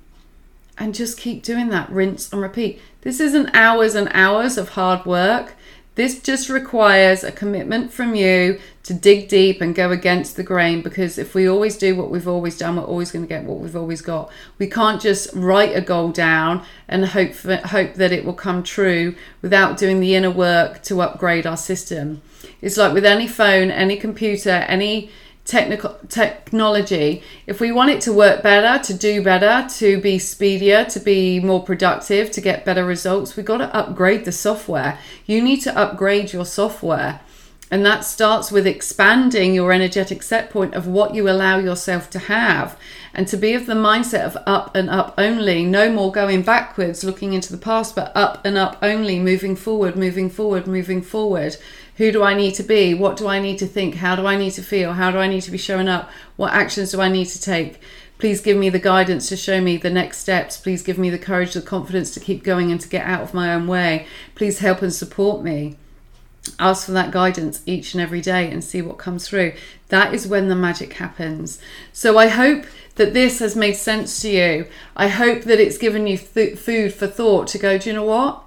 And 0.77 0.95
just 0.95 1.19
keep 1.19 1.43
doing 1.43 1.69
that, 1.69 1.91
rinse 1.91 2.33
and 2.33 2.43
repeat. 2.43 2.81
This 3.03 3.21
isn't 3.21 3.55
hours 3.55 3.95
and 3.95 4.09
hours 4.13 4.59
of 4.59 4.71
hard 4.71 5.07
work. 5.07 5.55
This 5.95 6.21
just 6.21 6.49
requires 6.49 7.23
a 7.23 7.31
commitment 7.31 7.93
from 7.93 8.17
you 8.17 8.59
to 8.83 8.93
dig 8.93 9.29
deep 9.29 9.61
and 9.61 9.75
go 9.75 9.93
against 9.93 10.35
the 10.35 10.43
grain 10.43 10.83
because 10.83 11.19
if 11.19 11.35
we 11.35 11.49
always 11.49 11.77
do 11.77 11.95
what 11.95 12.11
we've 12.11 12.27
always 12.27 12.59
done, 12.59 12.77
we're 12.77 12.83
always 12.83 13.13
going 13.13 13.25
to 13.25 13.29
get 13.29 13.45
what 13.45 13.61
we've 13.61 13.77
always 13.77 14.03
got. 14.03 14.31
We 14.59 14.67
can't 14.67 15.01
just 15.01 15.33
write 15.33 15.77
a 15.77 15.81
goal 15.81 16.11
down 16.11 16.65
and 16.89 17.07
hope 17.07 17.33
for, 17.33 17.57
hope 17.57 17.95
that 17.95 18.11
it 18.11 18.25
will 18.25 18.35
come 18.35 18.65
true 18.65 19.15
without 19.41 19.77
doing 19.77 20.01
the 20.01 20.17
inner 20.17 20.31
work 20.31 20.83
to 20.85 21.01
upgrade 21.01 21.47
our 21.47 21.57
system. 21.57 22.23
It's 22.61 22.77
like 22.77 22.93
with 22.93 23.05
any 23.05 23.29
phone, 23.29 23.71
any 23.71 23.97
computer, 23.97 24.51
any 24.51 25.11
technical 25.45 25.99
technology 26.09 27.23
if 27.47 27.61
we 27.61 27.71
want 27.71 27.91
it 27.91 28.01
to 28.01 28.13
work 28.13 28.43
better 28.43 28.83
to 28.83 28.95
do 28.95 29.23
better 29.23 29.69
to 29.69 30.01
be 30.01 30.19
speedier 30.19 30.87
to 30.87 30.99
be 30.99 31.39
more 31.39 31.63
productive 31.63 32.31
to 32.31 32.41
get 32.41 32.65
better 32.65 32.83
results 32.85 33.37
we've 33.37 33.45
got 33.45 33.59
to 33.59 33.77
upgrade 33.77 34.25
the 34.25 34.33
software. 34.33 34.99
You 35.27 35.43
need 35.43 35.61
to 35.63 35.77
upgrade 35.77 36.33
your 36.33 36.45
software. 36.45 37.21
And 37.71 37.85
that 37.87 38.05
starts 38.05 38.53
with 38.53 38.67
expanding 38.67 39.55
your 39.55 39.73
energetic 39.73 40.23
set 40.23 40.51
point 40.51 40.75
of 40.75 40.87
what 40.87 41.15
you 41.15 41.29
allow 41.29 41.59
yourself 41.59 42.11
to 42.11 42.19
have. 42.21 42.79
And 43.15 43.27
to 43.29 43.37
be 43.37 43.55
of 43.55 43.67
the 43.67 43.75
mindset 43.75 44.25
of 44.25 44.37
up 44.47 44.77
and 44.77 44.91
up 44.91 45.15
only 45.17 45.65
no 45.65 45.91
more 45.91 46.13
going 46.13 46.43
backwards 46.43 47.03
looking 47.05 47.33
into 47.33 47.51
the 47.51 47.59
past 47.59 47.97
but 47.97 48.13
up 48.15 48.45
and 48.45 48.59
up 48.59 48.77
only 48.83 49.19
moving 49.19 49.57
forward 49.57 49.97
moving 49.97 50.29
forward 50.29 50.67
moving 50.67 51.01
forward 51.01 51.57
who 51.97 52.11
do 52.11 52.23
I 52.23 52.35
need 52.35 52.55
to 52.55 52.63
be? 52.63 52.95
What 52.95 53.17
do 53.17 53.29
I 53.29 53.39
need 53.39 53.59
to 53.59 53.67
think? 53.67 53.97
How 53.97 54.17
do 54.17 54.27
I 54.27 54.37
need 54.37 54.53
to 54.53 54.63
feel? 54.63 54.95
How 54.95 55.11
do 55.11 55.19
I 55.19 55.29
need 55.29 55.43
to 55.43 55.51
be 55.51 55.59
showing 55.59 55.89
up? 55.89 56.11
What 56.37 56.53
actions 56.53 56.91
do 56.91 57.01
I 57.01 57.09
need 57.09 57.27
to 57.27 57.41
take? 57.41 57.81
Please 58.19 58.41
give 58.41 58.57
me 58.57 58.71
the 58.71 58.79
guidance 58.79 59.29
to 59.29 59.37
show 59.37 59.61
me 59.61 59.77
the 59.77 59.91
next 59.91 60.19
steps. 60.19 60.57
Please 60.57 60.83
give 60.83 60.99
me 60.99 61.11
the 61.11 61.19
courage, 61.19 61.55
the 61.55 61.63
confidence 61.63 62.13
to 62.15 62.21
keep 62.21 62.43
going 62.43 62.73
and 62.73 62.81
to 62.81 62.89
get 62.89 63.07
out 63.07 63.23
of 63.23 63.35
my 63.35 63.53
own 63.53 63.67
way. 63.67 64.07
Please 64.35 64.61
help 64.61 64.83
and 64.83 64.93
support 64.93 65.43
me. 65.43 65.77
Ask 66.59 66.87
for 66.87 66.93
that 66.93 67.11
guidance 67.11 67.63
each 67.67 67.95
and 67.95 68.03
every 68.03 68.21
day 68.21 68.51
and 68.51 68.63
see 68.63 68.83
what 68.83 68.99
comes 68.99 69.29
through. 69.29 69.55
That 69.89 70.15
is 70.15 70.27
when 70.27 70.49
the 70.49 70.55
magic 70.55 70.95
happens. 70.95 71.59
So 71.93 72.19
I 72.19 72.29
hope 72.29 72.67
that 72.97 73.15
this 73.15 73.41
has 73.41 73.57
made 73.57 73.75
sense 73.75 74.21
to 74.23 74.31
you. 74.31 74.67
I 74.97 75.09
hope 75.09 75.43
that 75.43 75.61
it's 75.61 75.79
given 75.79 76.07
you 76.07 76.19
th- 76.19 76.59
food 76.59 76.95
for 76.95 77.07
thought 77.07 77.49
to 77.49 77.59
go, 77.59 77.79
do 77.79 77.91
you 77.91 77.95
know 77.95 78.05
what? 78.05 78.43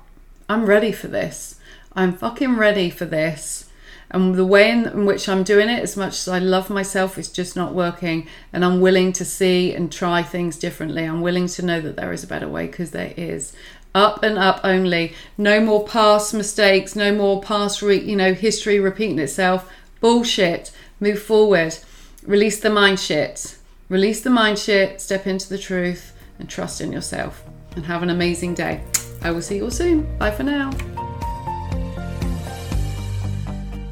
I'm 0.47 0.65
ready 0.65 0.91
for 0.91 1.07
this. 1.07 1.56
I'm 1.97 2.13
fucking 2.13 2.57
ready 2.57 2.91
for 2.91 3.05
this. 3.05 3.71
And 4.12 4.36
the 4.36 4.45
way 4.45 4.69
in, 4.69 5.05
which 5.05 5.27
I'm 5.27 5.43
doing 5.43 5.67
it, 5.67 5.81
as 5.81 5.97
much 5.97 6.13
as 6.13 6.27
I 6.27 6.38
love 6.38 6.69
myself, 6.69 7.17
is 7.17 7.27
just 7.27 7.55
not 7.55 7.73
working. 7.73 8.27
And 8.53 8.63
I'm 8.63 8.81
willing 8.81 9.12
to 9.13 9.25
see 9.25 9.73
and 9.73 9.91
try 9.91 10.21
things 10.21 10.60
differently. 10.60 11.03
I'm 11.03 11.21
willing 11.21 11.47
to 11.47 11.65
know 11.65 11.81
that 11.81 11.95
there 11.95 12.13
is 12.13 12.23
a 12.23 12.27
better 12.27 12.47
way 12.47 12.67
because 12.67 12.91
there 12.91 13.15
is. 13.17 13.51
Up 13.95 14.21
and 14.21 14.38
up 14.38 14.62
only. 14.63 15.15
No 15.39 15.60
more 15.60 15.88
past 15.88 16.36
mistakes. 16.36 16.95
No 16.95 17.12
more 17.12 17.41
past, 17.41 17.81
re- 17.81 17.99
you 17.99 18.15
know, 18.15 18.36
history 18.36 18.79
repeating 18.79 19.17
itself. 19.17 19.69
Bullshit. 19.99 20.71
Move 20.99 21.19
forward. 21.19 21.79
Release 22.23 22.60
the 22.60 22.69
mind 22.69 22.99
shit. 22.99 23.57
Release 23.89 24.21
the 24.21 24.29
mind 24.29 24.60
shit. 24.60 25.01
Step 25.01 25.25
into 25.25 25.49
the 25.49 25.57
truth 25.57 26.13
and 26.38 26.47
trust 26.47 26.79
in 26.79 26.93
yourself. 26.93 27.43
And 27.75 27.86
have 27.88 28.03
an 28.03 28.12
amazing 28.12 28.53
day. 28.53 28.83
I 29.23 29.31
will 29.31 29.41
see 29.41 29.55
you 29.57 29.63
all 29.65 29.71
soon. 29.71 30.15
Bye 30.19 30.31
for 30.31 30.43
now. 30.43 30.71